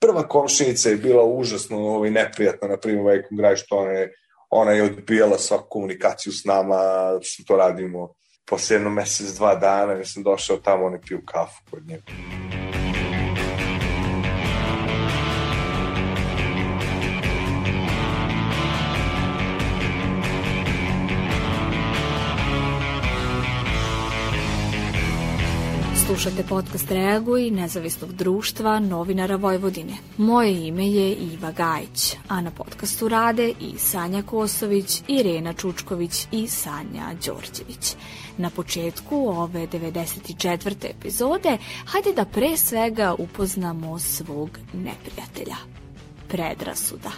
Prva 0.00 0.28
komšinica 0.28 0.88
je 0.88 0.96
bila 0.96 1.24
užasno 1.24 1.78
ovaj, 1.78 2.10
neprijatna, 2.10 2.68
na 2.68 2.76
primjer, 2.76 3.06
Vejkom 3.06 3.36
graj, 3.36 3.56
što 3.56 3.76
ona 3.76 3.90
je, 3.90 4.12
ona 4.50 4.72
je 4.72 4.82
odbijala 4.82 5.38
svaku 5.38 5.66
komunikaciju 5.70 6.32
s 6.32 6.44
nama, 6.44 6.78
što 7.22 7.42
to 7.46 7.56
radimo 7.56 8.14
posle 8.50 8.76
jedno 8.76 8.90
mesec, 8.90 9.26
dva 9.36 9.54
dana, 9.54 9.92
ja 9.92 10.04
sam 10.04 10.22
došao 10.22 10.56
tamo, 10.56 10.86
oni 10.86 10.98
piju 11.08 11.20
kafu 11.26 11.62
kod 11.70 11.86
njega. 11.86 12.02
Slušate 26.22 26.48
podcast 26.48 26.90
Reaguj 26.90 27.50
nezavisnog 27.50 28.12
društva 28.12 28.78
novinara 28.78 29.36
Vojvodine. 29.36 29.92
Moje 30.16 30.66
ime 30.66 30.88
je 30.88 31.14
Iva 31.14 31.52
Gajić, 31.52 32.16
a 32.28 32.40
na 32.40 32.50
podcastu 32.50 33.08
rade 33.08 33.52
i 33.60 33.78
Sanja 33.78 34.22
Kosović, 34.22 35.02
Irena 35.08 35.52
Čučković 35.52 36.26
i 36.32 36.46
Sanja 36.48 37.14
Đorđević. 37.26 37.96
Na 38.38 38.50
početku 38.50 39.16
ove 39.16 39.66
94. 39.66 40.90
epizode, 40.90 41.58
hajde 41.84 42.12
da 42.12 42.24
pre 42.24 42.56
svega 42.56 43.14
upoznamo 43.18 43.98
svog 43.98 44.50
neprijatelja 44.72 45.56
predrasuda. 46.30 47.10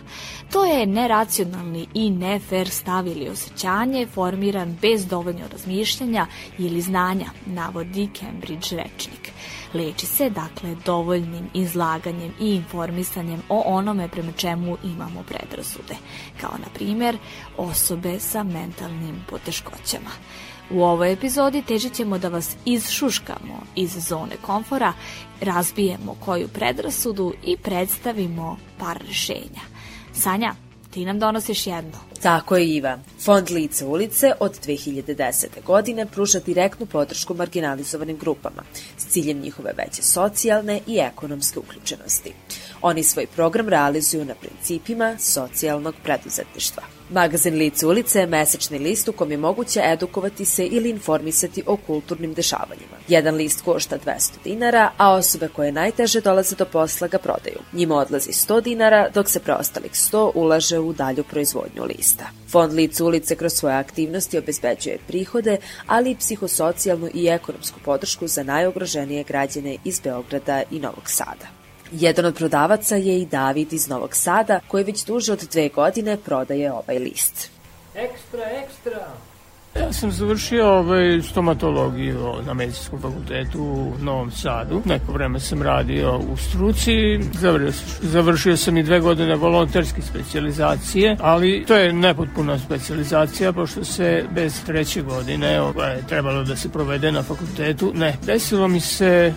To 0.52 0.64
je 0.64 0.86
neracionalni 0.86 1.86
i 1.94 2.10
nefer 2.10 2.68
stav 2.68 3.06
ili 3.06 3.28
osjećanje 3.28 4.06
formiran 4.06 4.76
bez 4.82 5.06
dovoljno 5.06 5.48
razmišljanja 5.52 6.26
ili 6.58 6.80
znanja, 6.80 7.26
navodi 7.46 8.08
Cambridge 8.18 8.76
rečnik. 8.76 9.32
Leči 9.74 10.06
se, 10.06 10.30
dakle, 10.30 10.76
dovoljnim 10.86 11.50
izlaganjem 11.54 12.32
i 12.40 12.54
informisanjem 12.54 13.42
o 13.48 13.62
onome 13.66 14.08
prema 14.08 14.32
čemu 14.32 14.76
imamo 14.84 15.22
predrasude, 15.22 15.94
kao, 16.40 16.50
na 16.58 16.66
primjer, 16.74 17.18
osobe 17.56 18.20
sa 18.20 18.42
mentalnim 18.42 19.24
poteškoćama. 19.30 20.10
U 20.70 20.82
ovoj 20.82 21.12
epizodi 21.12 21.62
težit 21.62 21.94
ćemo 21.94 22.18
da 22.18 22.28
vas 22.28 22.56
izšuškamo 22.64 23.62
iz 23.74 24.08
zone 24.08 24.36
komfora, 24.42 24.92
razbijemo 25.40 26.16
koju 26.24 26.48
predrasudu 26.48 27.32
i 27.44 27.56
predstavimo 27.56 28.56
par 28.78 28.98
rešenja. 29.08 29.62
Sanja, 30.14 30.54
ti 30.90 31.04
nam 31.04 31.18
donosiš 31.18 31.66
jedno. 31.66 31.98
Tako 32.22 32.56
je 32.56 32.74
Iva. 32.74 32.98
Fond 33.24 33.50
Lice 33.50 33.86
ulice 33.86 34.32
od 34.40 34.66
2010. 34.66 35.46
godine 35.66 36.06
pruža 36.06 36.38
direktnu 36.38 36.86
podršku 36.86 37.34
marginalizovanim 37.34 38.18
grupama 38.18 38.62
s 38.98 39.06
ciljem 39.06 39.38
njihove 39.38 39.72
veće 39.78 40.02
socijalne 40.02 40.80
i 40.86 40.98
ekonomske 40.98 41.58
uključenosti. 41.58 42.32
Oni 42.82 43.04
svoj 43.04 43.26
program 43.26 43.68
realizuju 43.68 44.24
na 44.24 44.34
principima 44.34 45.16
socijalnog 45.18 45.94
preduzetništva. 46.02 47.01
Magazin 47.12 47.54
Lice 47.54 47.86
ulice 47.86 48.20
je 48.20 48.26
mesečni 48.26 48.78
list 48.78 49.08
u 49.08 49.12
kom 49.12 49.30
je 49.30 49.36
moguće 49.36 49.80
edukovati 49.84 50.44
se 50.44 50.66
ili 50.66 50.90
informisati 50.90 51.62
o 51.66 51.76
kulturnim 51.76 52.34
dešavanjima. 52.34 52.96
Jedan 53.08 53.34
list 53.34 53.60
košta 53.64 53.98
200 54.06 54.30
dinara, 54.44 54.90
a 54.96 55.12
osobe 55.12 55.48
koje 55.48 55.72
najteže 55.72 56.20
dolaze 56.20 56.56
do 56.56 56.64
posla 56.64 57.08
ga 57.08 57.18
prodaju. 57.18 57.58
Njima 57.72 57.96
odlazi 57.96 58.30
100 58.30 58.62
dinara, 58.62 59.08
dok 59.14 59.28
se 59.28 59.40
preostalih 59.40 59.92
100 59.92 60.30
ulaže 60.34 60.78
u 60.78 60.92
dalju 60.92 61.24
proizvodnju 61.24 61.84
lista. 61.84 62.24
Fond 62.50 62.72
Lice 62.72 63.04
ulice 63.04 63.36
kroz 63.36 63.52
svoje 63.52 63.74
aktivnosti 63.74 64.38
obezbeđuje 64.38 64.98
prihode, 65.06 65.56
ali 65.86 66.10
i 66.10 66.16
psihosocijalnu 66.16 67.10
i 67.14 67.26
ekonomsku 67.26 67.80
podršku 67.84 68.26
za 68.26 68.42
najogroženije 68.42 69.24
građane 69.24 69.76
iz 69.84 70.00
Beograda 70.00 70.62
i 70.70 70.80
Novog 70.80 71.10
Sada. 71.10 71.61
Jedan 71.92 72.24
od 72.24 72.34
prodavaca 72.34 72.96
je 72.96 73.20
i 73.20 73.26
David 73.26 73.72
iz 73.72 73.88
Novog 73.88 74.14
Sada, 74.14 74.60
koji 74.68 74.84
već 74.84 75.04
duže 75.04 75.32
od 75.32 75.48
dve 75.52 75.68
godine 75.68 76.16
prodaje 76.16 76.72
ovaj 76.72 76.98
list. 76.98 77.50
Ekstra, 77.94 78.42
ekstra! 78.64 79.06
Ja 79.76 79.92
sam 79.92 80.12
završio 80.12 80.66
ovaj, 80.68 81.22
stomatologiju 81.22 82.34
na 82.46 82.54
medicinskom 82.54 83.00
fakultetu 83.00 83.62
u 83.62 83.92
Novom 84.00 84.30
Sadu. 84.30 84.82
Neko 84.84 85.12
vreme 85.12 85.40
sam 85.40 85.62
radio 85.62 86.20
u 86.32 86.36
struci, 86.36 86.92
završio, 87.40 87.72
završio 88.02 88.56
sam 88.56 88.76
i 88.76 88.82
dve 88.82 89.00
godine 89.00 89.36
volonterske 89.36 90.02
specializacije, 90.02 91.16
ali 91.20 91.64
to 91.68 91.74
je 91.74 91.92
nepotpuna 91.92 92.58
specializacija, 92.58 93.52
pošto 93.52 93.84
se 93.84 94.24
bez 94.30 94.64
treće 94.64 95.02
godine 95.02 95.60
ovaj, 95.60 95.96
trebalo 96.08 96.44
da 96.44 96.56
se 96.56 96.68
provede 96.68 97.12
na 97.12 97.22
fakultetu. 97.22 97.92
Ne, 97.94 98.16
desilo 98.26 98.68
mi 98.68 98.80
se 98.80 99.34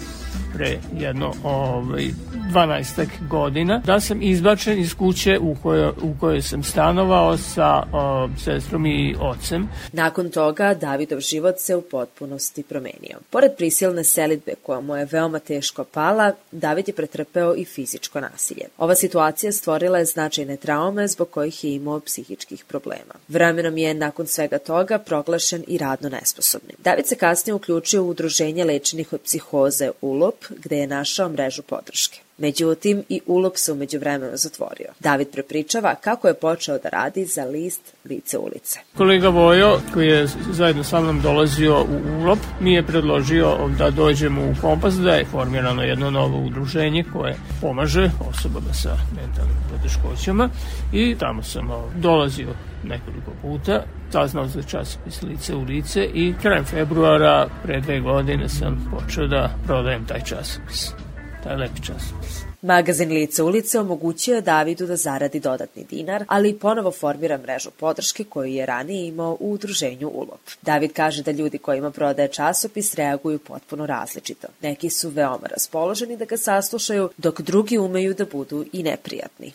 pre 0.56 0.78
jedno 1.00 1.34
ovaj, 1.44 2.06
12 2.54 3.08
godina 3.30 3.82
da 3.86 4.00
sam 4.00 4.22
izbačen 4.22 4.80
iz 4.80 4.94
kuće 4.94 5.40
u 5.40 5.56
kojoj, 5.64 5.90
u 5.90 6.16
kojoj 6.20 6.42
sam 6.42 6.64
stanovao 6.64 7.38
sa 7.38 7.84
o, 7.94 8.30
sestrom 8.44 8.86
i 8.86 9.16
ocem. 9.20 9.70
Nakon 9.92 10.30
toga 10.30 10.74
Davidov 10.74 11.20
život 11.20 11.56
se 11.60 11.76
u 11.76 11.82
potpunosti 11.82 12.64
promenio. 12.64 13.18
Pored 13.30 13.52
prisilne 13.58 14.04
selitbe 14.04 14.54
koja 14.64 14.80
mu 14.80 14.96
je 14.96 15.08
veoma 15.12 15.40
teško 15.40 15.84
pala, 15.84 16.32
David 16.52 16.88
je 16.88 16.94
pretrpeo 16.94 17.56
i 17.56 17.66
fizičko 17.66 18.20
nasilje. 18.20 18.66
Ova 18.78 18.96
situacija 18.96 19.52
stvorila 19.52 19.98
je 19.98 20.06
značajne 20.06 20.58
traume 20.58 21.08
zbog 21.08 21.30
kojih 21.30 21.64
je 21.64 21.74
imao 21.74 22.00
psihičkih 22.00 22.66
problema. 22.66 23.14
Vremenom 23.28 23.78
je 23.78 23.94
nakon 23.94 24.28
svega 24.28 24.58
toga 24.58 24.98
proglašen 25.00 25.64
i 25.68 25.78
radno 25.78 26.10
nesposobnim. 26.10 26.76
David 26.84 27.08
se 27.08 27.16
kasnije 27.16 27.54
uključio 27.54 28.04
u 28.04 28.10
udruženje 28.10 28.64
lečenih 28.64 29.14
od 29.14 29.22
psihoze 29.22 29.92
ULOP, 30.02 30.45
gde 30.50 30.78
je 30.78 30.88
našao 30.88 31.30
mrežu 31.30 31.64
podrške. 31.64 32.25
Međutim, 32.38 33.04
i 33.10 33.22
ulop 33.26 33.54
se 33.56 33.72
umeđu 33.72 34.00
vremenu 34.00 34.38
zatvorio. 34.38 34.88
David 35.00 35.28
prepričava 35.32 35.96
kako 35.96 36.28
je 36.28 36.34
počeo 36.34 36.78
da 36.78 36.90
radi 36.90 37.26
za 37.26 37.44
list 37.44 37.96
Lice 38.06 38.38
ulice. 38.38 38.80
Kolega 38.98 39.30
Vojo, 39.30 39.80
koji 39.94 40.08
je 40.08 40.28
zajedno 40.52 40.84
sa 40.84 41.02
mnom 41.02 41.22
dolazio 41.22 41.82
u 41.82 42.22
ulop, 42.22 42.40
mi 42.60 42.74
je 42.74 42.84
predložio 42.84 43.70
da 43.78 43.90
dođemo 43.90 44.42
u 44.42 44.54
Kompas, 44.62 44.96
da 44.96 45.12
je 45.12 45.26
formirano 45.26 45.84
jedno 45.84 46.12
novo 46.12 46.40
udruženje 46.40 47.04
koje 47.14 47.36
pomaže 47.62 48.12
osobama 48.30 48.74
sa 48.74 48.98
mentalnim 49.16 49.58
poteškoćama 49.72 50.50
i 50.94 51.16
tamo 51.20 51.44
sam 51.44 51.70
dolazio 51.96 52.50
nekoliko 52.84 53.32
puta, 53.42 53.84
saznao 54.12 54.48
za 54.48 54.62
časopis 54.62 55.22
Lice 55.22 55.56
u 55.56 55.64
lice 55.64 56.06
i 56.14 56.34
krajem 56.42 56.66
februara 56.66 57.48
pre 57.64 57.82
dve 57.82 58.00
godine 58.00 58.50
sam 58.50 58.92
počeo 58.92 59.28
da 59.28 59.56
prodajem 59.66 60.06
taj 60.06 60.22
časopis 60.22 61.05
taj 61.46 61.56
lepi 61.56 61.82
časopis. 61.86 62.36
Magazin 62.62 63.10
Lice 63.10 63.44
ulice 63.44 63.80
omogućio 63.80 64.36
je 64.36 64.42
Davidu 64.42 64.88
da 64.88 64.96
zaradi 64.96 65.40
dodatni 65.40 65.84
dinar, 65.84 66.26
ali 66.28 66.50
i 66.50 66.60
ponovo 66.60 66.92
formira 66.92 67.38
mrežu 67.38 67.70
podrške 67.80 68.24
koju 68.24 68.54
je 68.54 68.66
ranije 68.66 69.08
imao 69.08 69.38
u 69.40 69.52
udruženju 69.52 70.08
ULOP. 70.08 70.42
David 70.62 70.94
kaže 70.94 71.24
da 71.24 71.32
ljudi 71.32 71.58
kojima 71.58 71.92
prodaje 71.92 72.28
časopis 72.28 72.96
reaguju 72.96 73.40
potpuno 73.40 73.86
različito. 73.86 74.48
Neki 74.62 74.90
su 74.90 75.10
veoma 75.10 75.48
raspoloženi 75.52 76.18
da 76.18 76.26
ga 76.26 76.38
saslušaju, 76.38 77.10
dok 77.18 77.42
drugi 77.42 77.78
umeju 77.78 78.14
da 78.14 78.26
budu 78.26 78.66
i 78.74 78.84
neprijatni. 78.84 79.52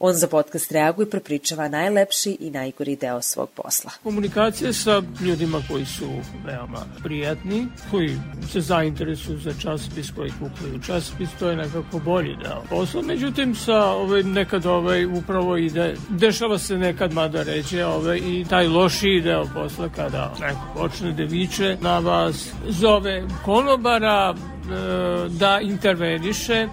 On 0.00 0.14
za 0.14 0.26
podcast 0.26 0.72
reaguje 0.72 1.06
i 1.06 1.10
prepričava 1.10 1.68
najlepši 1.68 2.36
i 2.40 2.50
najgori 2.50 2.96
deo 2.96 3.22
svog 3.22 3.50
posla. 3.54 3.90
Komunikacija 4.02 4.72
sa 4.72 5.02
ljudima 5.20 5.62
koji 5.68 5.86
su 5.86 6.08
veoma 6.44 6.84
prijatni, 7.02 7.66
koji 7.90 8.18
se 8.52 8.60
zainteresuju 8.60 9.38
za 9.38 9.52
časopis, 9.62 10.10
koji 10.16 10.30
kupuju 10.30 10.80
časopis, 10.86 11.28
to 11.38 11.48
je 11.48 11.56
nekako 11.56 11.98
bolji 11.98 12.36
deo 12.42 12.62
posla. 12.70 13.02
Međutim, 13.02 13.54
sa 13.54 13.84
ovaj, 13.84 14.22
nekad 14.22 14.66
ovaj, 14.66 15.04
upravo 15.04 15.56
ide, 15.56 15.96
dešava 16.08 16.58
se 16.58 16.78
nekad 16.78 17.12
mada 17.12 17.42
ređe 17.42 17.84
ovaj, 17.84 18.18
i 18.18 18.44
taj 18.50 18.66
lošiji 18.66 19.20
deo 19.20 19.44
posla 19.54 19.88
kada 19.88 20.34
neko 20.40 20.60
počne 20.76 21.12
da 21.12 21.22
viče 21.22 21.76
na 21.80 21.98
vas, 21.98 22.48
zove 22.68 23.24
konobara, 23.44 24.34
e, 24.34 25.28
da 25.28 25.60
interveniše, 25.60 26.68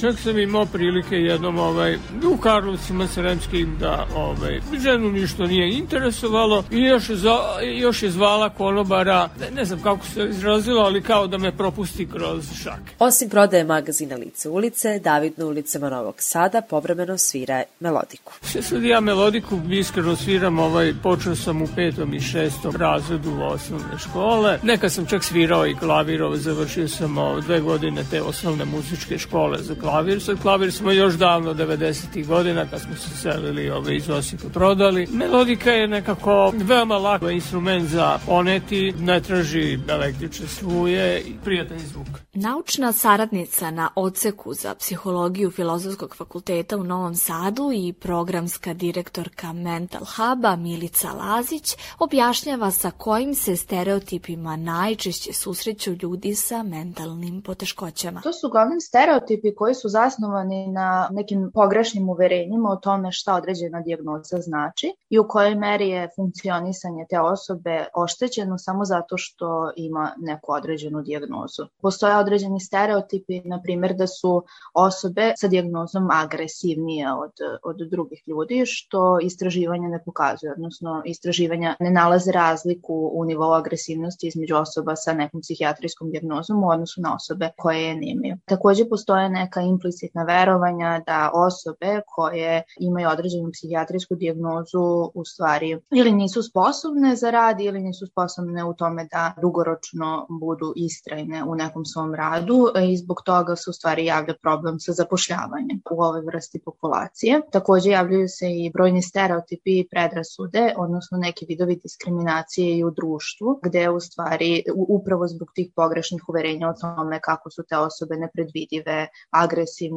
Čak 0.00 0.18
sam 0.18 0.38
imao 0.38 0.66
prilike 0.66 1.16
jednom 1.16 1.58
ovaj, 1.58 1.98
u 2.34 2.36
Karlovcima 2.36 3.06
Sremskim 3.06 3.76
da 3.80 4.06
ovaj, 4.16 4.60
ženu 4.82 5.12
ništa 5.12 5.46
nije 5.46 5.78
interesovalo 5.78 6.64
i 6.70 6.80
još 6.80 7.10
je, 7.10 7.16
za, 7.16 7.38
još 7.62 8.02
je 8.02 8.10
zvala 8.10 8.48
konobara, 8.50 9.28
ne, 9.40 9.50
ne 9.50 9.64
znam 9.64 9.82
kako 9.82 10.06
se 10.06 10.26
izrazila, 10.30 10.84
ali 10.84 11.02
kao 11.02 11.26
da 11.26 11.38
me 11.38 11.56
propusti 11.56 12.06
kroz 12.06 12.44
šak. 12.62 12.80
Osim 12.98 13.28
prodaje 13.28 13.64
magazina 13.64 14.16
Lice 14.16 14.48
ulice, 14.48 14.98
David 14.98 15.32
na 15.36 15.46
ulicama 15.46 15.90
Novog 15.90 16.14
Sada 16.18 16.60
povremeno 16.60 17.18
svira 17.18 17.62
melodiku. 17.80 18.32
Sve 18.42 18.62
sad 18.62 18.82
ja 18.82 19.00
melodiku 19.00 19.60
iskreno 19.70 20.16
sviram, 20.16 20.58
ovaj, 20.58 20.94
počeo 21.02 21.36
sam 21.36 21.62
u 21.62 21.68
petom 21.76 22.14
i 22.14 22.20
šestom 22.20 22.76
razredu 22.76 23.30
osnovne 23.42 23.98
škole. 23.98 24.58
Neka 24.62 24.90
sam 24.90 25.06
čak 25.06 25.24
svirao 25.24 25.66
i 25.66 25.74
klavirove, 25.74 26.36
završio 26.36 26.88
sam 26.88 27.18
o, 27.18 27.40
dve 27.40 27.60
godine 27.60 28.04
te 28.10 28.22
osnovne 28.22 28.64
muzičke 28.64 29.18
škole 29.18 29.58
za 29.58 29.74
klavir. 29.84 30.22
Sad 30.22 30.42
klavir 30.42 30.72
smo 30.72 30.90
još 30.90 31.14
davno 31.14 31.54
90. 31.54 32.26
godina 32.26 32.66
kad 32.70 32.80
smo 32.80 32.96
se 32.96 33.16
selili 33.16 33.70
ove 33.70 33.96
iz 33.96 34.10
Osijeka 34.10 34.48
prodali. 34.48 35.06
Melodika 35.12 35.70
je 35.70 35.88
nekako 35.88 36.52
veoma 36.54 36.98
lako 36.98 37.30
instrument 37.30 37.88
za 37.88 38.18
poneti, 38.26 38.92
ne 38.98 39.20
traži 39.20 39.78
električne 39.88 40.46
struje 40.46 41.20
i 41.20 41.32
prijatan 41.44 41.78
zvuk. 41.78 42.06
Naučna 42.34 42.92
saradnica 42.92 43.70
na 43.70 43.88
odseku 43.94 44.54
za 44.54 44.74
psihologiju 44.74 45.50
Filozofskog 45.50 46.16
fakulteta 46.16 46.76
u 46.76 46.84
Novom 46.84 47.14
Sadu 47.14 47.70
i 47.74 47.92
programska 47.92 48.74
direktorka 48.74 49.52
Mental 49.52 50.02
Huba 50.04 50.56
Milica 50.56 51.12
Lazić 51.12 51.76
objašnjava 51.98 52.70
sa 52.70 52.90
kojim 52.90 53.34
se 53.34 53.56
stereotipima 53.56 54.56
najčešće 54.56 55.32
susreću 55.32 55.92
ljudi 56.02 56.34
sa 56.34 56.62
mentalnim 56.62 57.42
poteškoćama. 57.42 58.20
To 58.20 58.32
su 58.32 58.46
uglavnom 58.46 58.80
stereotipi 58.80 59.54
koji 59.54 59.73
su 59.74 59.88
zasnovani 59.88 60.66
na 60.66 61.08
nekim 61.12 61.50
pogrešnim 61.54 62.08
uverenjima 62.08 62.70
o 62.70 62.76
tome 62.76 63.12
šta 63.12 63.34
određena 63.34 63.80
dijagnoza 63.80 64.36
znači 64.40 64.92
i 65.10 65.18
u 65.18 65.28
kojoj 65.28 65.54
meri 65.54 65.88
je 65.88 66.08
funkcionisanje 66.16 67.06
te 67.10 67.20
osobe 67.20 67.86
oštećeno 67.94 68.58
samo 68.58 68.84
zato 68.84 69.14
što 69.18 69.72
ima 69.76 70.14
neku 70.18 70.52
određenu 70.52 71.02
dijagnozu. 71.02 71.62
Postoje 71.82 72.16
određeni 72.16 72.60
stereotipi, 72.60 73.40
na 73.44 73.60
primjer 73.62 73.94
da 73.94 74.06
su 74.06 74.44
osobe 74.74 75.32
sa 75.36 75.48
dijagnozom 75.48 76.08
agresivnije 76.10 77.12
od, 77.12 77.32
od 77.62 77.76
drugih 77.90 78.22
ljudi, 78.26 78.62
što 78.66 79.18
istraživanja 79.22 79.88
ne 79.88 80.02
pokazuje, 80.04 80.52
odnosno 80.52 81.02
istraživanja 81.04 81.76
ne 81.80 81.90
nalaze 81.90 82.32
razliku 82.32 83.10
u 83.14 83.24
nivou 83.24 83.52
agresivnosti 83.52 84.28
između 84.28 84.56
osoba 84.56 84.96
sa 84.96 85.12
nekom 85.12 85.40
psihijatrijskom 85.40 86.10
dijagnozom 86.10 86.64
u 86.64 86.68
odnosu 86.68 87.00
na 87.00 87.14
osobe 87.14 87.50
koje 87.56 87.82
je 87.82 87.94
nemaju. 87.94 88.36
Takođe 88.44 88.88
postoje 88.88 89.28
neka 89.28 89.60
implicitna 89.64 90.24
verovanja 90.24 91.02
da 91.06 91.30
osobe 91.34 92.00
koje 92.06 92.62
imaju 92.80 93.08
određenu 93.08 93.50
psihijatrijsku 93.52 94.14
diagnozu 94.14 95.10
u 95.14 95.24
stvari 95.24 95.80
ili 95.90 96.12
nisu 96.12 96.42
sposobne 96.42 97.16
za 97.16 97.30
rad 97.30 97.60
ili 97.60 97.80
nisu 97.80 98.06
sposobne 98.06 98.64
u 98.64 98.74
tome 98.74 99.08
da 99.12 99.32
dugoročno 99.42 100.26
budu 100.28 100.72
istrajne 100.76 101.44
u 101.44 101.54
nekom 101.54 101.84
svom 101.84 102.14
radu 102.14 102.66
i 102.88 102.96
zbog 102.96 103.22
toga 103.24 103.56
se 103.56 103.70
u 103.70 103.72
stvari 103.72 104.04
javlja 104.04 104.34
problem 104.42 104.80
sa 104.80 104.92
zapošljavanjem 104.92 105.80
u 105.90 106.02
ovoj 106.02 106.20
vrsti 106.20 106.58
populacije. 106.64 107.40
Takođe 107.52 107.90
javljaju 107.90 108.28
se 108.28 108.46
i 108.50 108.70
brojni 108.74 109.02
stereotipi 109.02 109.78
i 109.78 109.88
predrasude, 109.90 110.74
odnosno 110.76 111.18
neki 111.18 111.46
vidovi 111.48 111.76
diskriminacije 111.82 112.78
i 112.78 112.84
u 112.84 112.90
društvu, 112.90 113.60
gde 113.62 113.90
u 113.90 114.00
stvari 114.00 114.62
upravo 114.88 115.28
zbog 115.28 115.48
tih 115.54 115.72
pogrešnih 115.76 116.28
uverenja 116.28 116.68
o 116.68 116.74
tome 116.80 117.20
kako 117.20 117.50
su 117.50 117.62
te 117.68 117.76
osobe 117.76 118.16
nepredvidive, 118.16 119.06
agresivne 119.30 119.53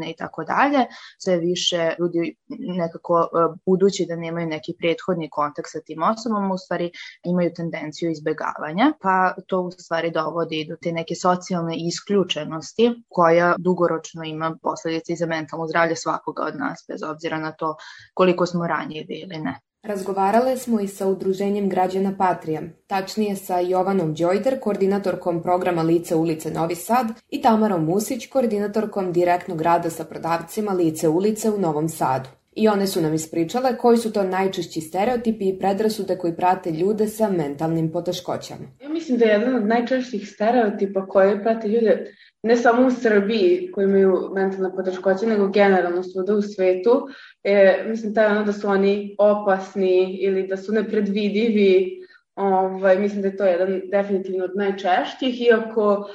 i 0.09 0.15
tako 0.17 0.43
dalje, 0.43 0.85
sve 1.17 1.37
više 1.37 1.95
ljudi 1.99 2.35
nekako 2.47 3.21
e, 3.21 3.57
budući 3.65 4.05
da 4.05 4.15
nemaju 4.15 4.47
neki 4.47 4.73
prethodni 4.79 5.29
kontakt 5.29 5.67
sa 5.71 5.79
tim 5.81 6.03
osobama, 6.03 6.53
u 6.53 6.57
stvari 6.57 6.91
imaju 7.23 7.53
tendenciju 7.55 8.11
izbegavanja, 8.11 8.93
pa 9.01 9.33
to 9.47 9.61
u 9.61 9.71
stvari 9.71 10.11
dovodi 10.11 10.65
do 10.69 10.75
te 10.81 10.91
neke 10.91 11.15
socijalne 11.15 11.75
isključenosti 11.77 13.03
koja 13.09 13.55
dugoročno 13.57 14.23
ima 14.23 14.57
posledice 14.61 15.13
i 15.13 15.15
za 15.15 15.25
mentalno 15.25 15.67
zdravlje 15.67 15.95
svakoga 15.95 16.43
od 16.43 16.55
nas, 16.55 16.85
bez 16.87 17.03
obzira 17.03 17.39
na 17.39 17.51
to 17.51 17.75
koliko 18.13 18.45
smo 18.45 18.67
ranjivi 18.67 19.15
ili 19.23 19.37
ne. 19.37 19.59
Razgovarale 19.87 20.57
smo 20.57 20.79
i 20.81 20.87
sa 20.87 21.07
Udruženjem 21.07 21.69
građana 21.69 22.15
Patrija, 22.17 22.61
tačnije 22.87 23.35
sa 23.35 23.59
Jovanom 23.59 24.13
Đojder, 24.13 24.59
koordinatorkom 24.59 25.41
programa 25.43 25.81
Lice 25.81 26.15
ulice 26.15 26.51
Novi 26.51 26.75
Sad 26.75 27.07
i 27.29 27.41
Tamarom 27.41 27.85
Musić, 27.85 28.27
koordinatorkom 28.29 29.13
direktnog 29.13 29.61
rada 29.61 29.89
sa 29.89 30.03
prodavcima 30.03 30.71
Lice 30.71 31.07
ulice 31.07 31.49
u 31.49 31.59
Novom 31.59 31.89
Sadu. 31.89 32.29
I 32.55 32.67
one 32.67 32.87
su 32.87 33.01
nam 33.01 33.13
ispričale 33.13 33.77
koji 33.77 33.97
su 33.97 34.11
to 34.13 34.23
najčešći 34.23 34.81
stereotipi 34.81 35.49
i 35.49 35.59
predrasude 35.59 36.17
koji 36.17 36.35
prate 36.35 36.71
ljude 36.71 37.07
sa 37.07 37.29
mentalnim 37.29 37.91
poteškoćama. 37.91 38.67
Ja 38.81 38.89
mislim 38.89 39.17
da 39.17 39.25
je 39.25 39.31
jedan 39.31 39.55
od 39.55 39.67
najčešćih 39.67 40.29
stereotipa 40.29 41.05
koji 41.07 41.43
prate 41.43 41.67
ljude 41.67 42.13
ne 42.43 42.55
samo 42.57 42.87
u 42.87 42.91
Srbiji 42.91 43.71
koji 43.71 43.85
imaju 43.85 44.29
mentalne 44.33 44.75
poteškoće, 44.75 45.25
nego 45.25 45.47
generalno 45.47 46.03
svuda 46.03 46.33
u 46.33 46.41
svetu, 46.41 47.07
e, 47.43 47.83
mislim 47.87 48.13
taj 48.13 48.25
ono 48.25 48.43
da 48.43 48.53
su 48.53 48.67
oni 48.67 49.15
opasni 49.19 50.17
ili 50.21 50.47
da 50.47 50.57
su 50.57 50.73
nepredvidivi, 50.73 52.01
ovaj, 52.35 52.99
mislim 52.99 53.21
da 53.21 53.27
je 53.27 53.37
to 53.37 53.45
jedan 53.45 53.81
definitivno 53.91 54.45
od 54.45 54.55
najčešćih, 54.55 55.41
iako 55.41 56.09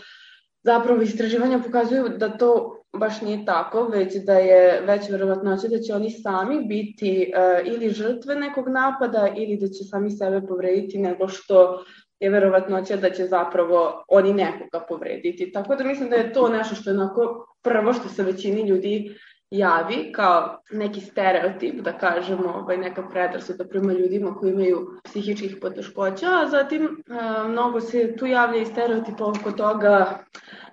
zapravo 0.64 1.02
istraživanja 1.02 1.58
pokazuju 1.58 2.08
da 2.08 2.28
to 2.38 2.82
baš 2.92 3.20
nije 3.20 3.44
tako, 3.44 3.84
već 3.84 4.14
da 4.14 4.34
je 4.34 4.80
već 4.80 5.08
verovatnoća 5.10 5.68
da 5.68 5.78
će 5.78 5.94
oni 5.94 6.10
sami 6.10 6.64
biti 6.64 7.32
uh, 7.36 7.74
ili 7.74 7.90
žrtve 7.90 8.34
nekog 8.34 8.68
napada 8.68 9.28
ili 9.36 9.56
da 9.56 9.68
će 9.68 9.84
sami 9.84 10.10
sebe 10.10 10.46
povrediti 10.46 10.98
nego 10.98 11.28
što 11.28 11.84
je 12.22 12.30
verovatnoća 12.30 12.96
da 12.96 13.10
će 13.10 13.26
zapravo 13.26 14.04
oni 14.08 14.32
nekoga 14.32 14.86
povrediti. 14.88 15.52
Tako 15.52 15.76
da 15.76 15.84
mislim 15.84 16.10
da 16.10 16.16
je 16.16 16.32
to 16.32 16.48
nešto 16.48 16.74
što 16.74 16.90
je 16.90 16.96
onako 16.96 17.46
prvo 17.62 17.92
što 17.92 18.08
se 18.08 18.22
većini 18.22 18.68
ljudi 18.68 19.14
javi 19.50 20.12
kao 20.12 20.58
neki 20.70 21.00
stereotip, 21.00 21.80
da 21.80 21.92
kažemo, 21.92 22.48
ovaj, 22.48 22.76
neka 22.76 23.08
predrasuda 23.08 23.64
prema 23.64 23.92
ljudima 23.92 24.34
koji 24.34 24.52
imaju 24.52 24.88
psihičkih 25.04 25.56
poteškoća, 25.60 26.26
a 26.26 26.48
zatim 26.48 27.02
a, 27.10 27.44
mnogo 27.48 27.80
se 27.80 28.16
tu 28.16 28.26
javlja 28.26 28.62
i 28.62 28.66
stereotip 28.66 29.20
oko 29.20 29.52
toga 29.52 30.24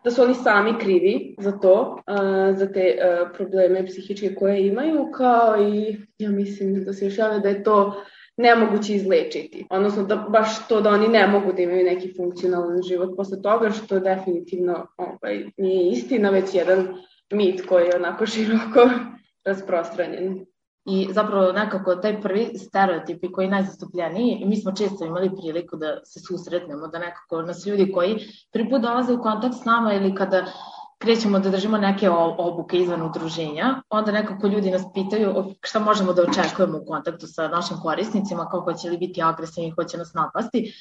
da 0.03 0.11
su 0.11 0.23
oni 0.23 0.35
sami 0.35 0.73
krivi 0.79 1.35
za 1.39 1.51
to, 1.51 2.01
a, 2.05 2.53
za 2.53 2.71
te 2.71 2.97
a, 3.01 3.29
probleme 3.33 3.85
psihičke 3.85 4.35
koje 4.35 4.67
imaju, 4.67 5.11
kao 5.11 5.55
i 5.61 5.97
ja 6.17 6.29
mislim 6.29 6.83
da 6.85 6.93
se 6.93 7.05
još 7.05 7.17
javlja 7.17 7.39
da 7.39 7.49
je 7.49 7.63
to 7.63 8.03
nemoguće 8.39 8.95
izlečiti. 8.95 9.65
Odnosno 9.69 10.03
da 10.03 10.15
baš 10.15 10.67
to 10.67 10.81
da 10.81 10.89
oni 10.89 11.07
ne 11.07 11.27
mogu 11.27 11.53
da 11.53 11.61
imaju 11.61 11.83
neki 11.85 12.13
funkcionalan 12.17 12.81
život 12.87 13.15
posle 13.17 13.41
toga, 13.41 13.69
što 13.69 13.99
definitivno 13.99 14.87
ovaj, 14.97 15.45
nije 15.57 15.91
istina, 15.91 16.29
već 16.29 16.53
jedan 16.53 16.87
mit 17.31 17.65
koji 17.65 17.85
je 17.85 17.95
onako 17.95 18.25
široko 18.25 18.89
rasprostranjen. 19.47 20.45
I 20.85 21.07
zapravo 21.11 21.51
nekako 21.51 21.95
taj 21.95 22.21
prvi 22.21 22.45
stereotipi 22.57 23.31
koji 23.31 23.45
je 23.45 23.51
najzastupljeniji, 23.51 24.37
i 24.41 24.45
mi 24.45 24.57
smo 24.57 24.71
često 24.71 25.05
imali 25.05 25.31
priliku 25.41 25.77
da 25.77 25.99
se 26.05 26.19
susretnemo, 26.19 26.87
da 26.87 26.99
nekako 26.99 27.41
nas 27.41 27.65
ljudi 27.65 27.91
koji 27.91 28.19
prvi 28.53 28.69
put 28.69 28.81
dolaze 28.81 29.13
u 29.13 29.21
kontakt 29.21 29.55
s 29.61 29.65
nama 29.65 29.93
ili 29.93 30.15
kada 30.15 30.45
krećemo 30.99 31.39
da 31.39 31.49
držimo 31.49 31.77
neke 31.77 32.09
obuke 32.09 32.77
izvan 32.77 33.01
udruženja, 33.01 33.81
onda 33.89 34.11
nekako 34.11 34.47
ljudi 34.47 34.71
nas 34.71 34.83
pitaju 34.93 35.55
šta 35.63 35.79
možemo 35.79 36.13
da 36.13 36.23
očekujemo 36.23 36.77
u 36.77 36.85
kontaktu 36.85 37.27
sa 37.27 37.47
našim 37.47 37.77
korisnicima, 37.81 38.49
kako 38.49 38.73
će 38.73 38.89
li 38.89 38.97
biti 38.97 39.23
agresivni, 39.23 39.71
hoće 39.71 39.97
nas 39.97 40.13
napasti. 40.13 40.73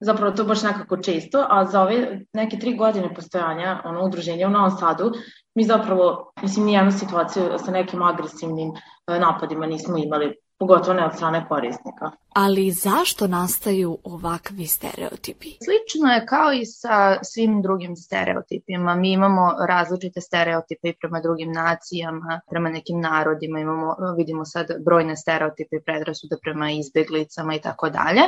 Zapravo 0.00 0.32
to 0.32 0.44
baš 0.44 0.62
nekako 0.62 0.96
često, 0.96 1.46
a 1.50 1.64
za 1.64 1.82
ove 1.82 2.20
neke 2.32 2.58
tri 2.58 2.76
godine 2.76 3.14
postojanja 3.14 3.82
ono, 3.84 4.04
udruženja 4.04 4.46
u 4.46 4.50
Novom 4.50 4.70
Sadu, 4.70 5.12
mi 5.54 5.64
zapravo, 5.64 6.32
mislim, 6.42 6.66
nijednu 6.66 6.92
situaciju 6.92 7.44
sa 7.64 7.70
nekim 7.70 8.02
agresivnim 8.02 8.72
e, 9.06 9.18
napadima 9.18 9.66
nismo 9.66 9.98
imali 9.98 10.36
pogotovo 10.60 10.94
ne 10.94 11.04
od 11.06 11.12
strane 11.14 11.46
korisnika. 11.48 12.10
Ali 12.34 12.70
zašto 12.70 13.26
nastaju 13.26 13.98
ovakvi 14.04 14.66
stereotipi? 14.66 15.48
Slično 15.66 16.12
je 16.14 16.26
kao 16.26 16.52
i 16.52 16.66
sa 16.66 17.24
svim 17.24 17.62
drugim 17.62 17.96
stereotipima. 17.96 18.94
Mi 18.94 19.12
imamo 19.12 19.54
različite 19.68 20.20
stereotipe 20.20 20.88
i 20.88 20.96
prema 21.00 21.20
drugim 21.20 21.52
nacijama, 21.52 22.40
prema 22.50 22.68
nekim 22.68 23.00
narodima, 23.00 23.60
imamo, 23.60 23.96
vidimo 24.16 24.44
sad 24.44 24.66
brojne 24.84 25.16
stereotipe 25.16 25.76
i 25.76 25.84
predrasude 25.86 26.36
prema 26.42 26.70
izbeglicama 26.70 27.54
i 27.54 27.60
tako 27.60 27.90
dalje 27.90 28.22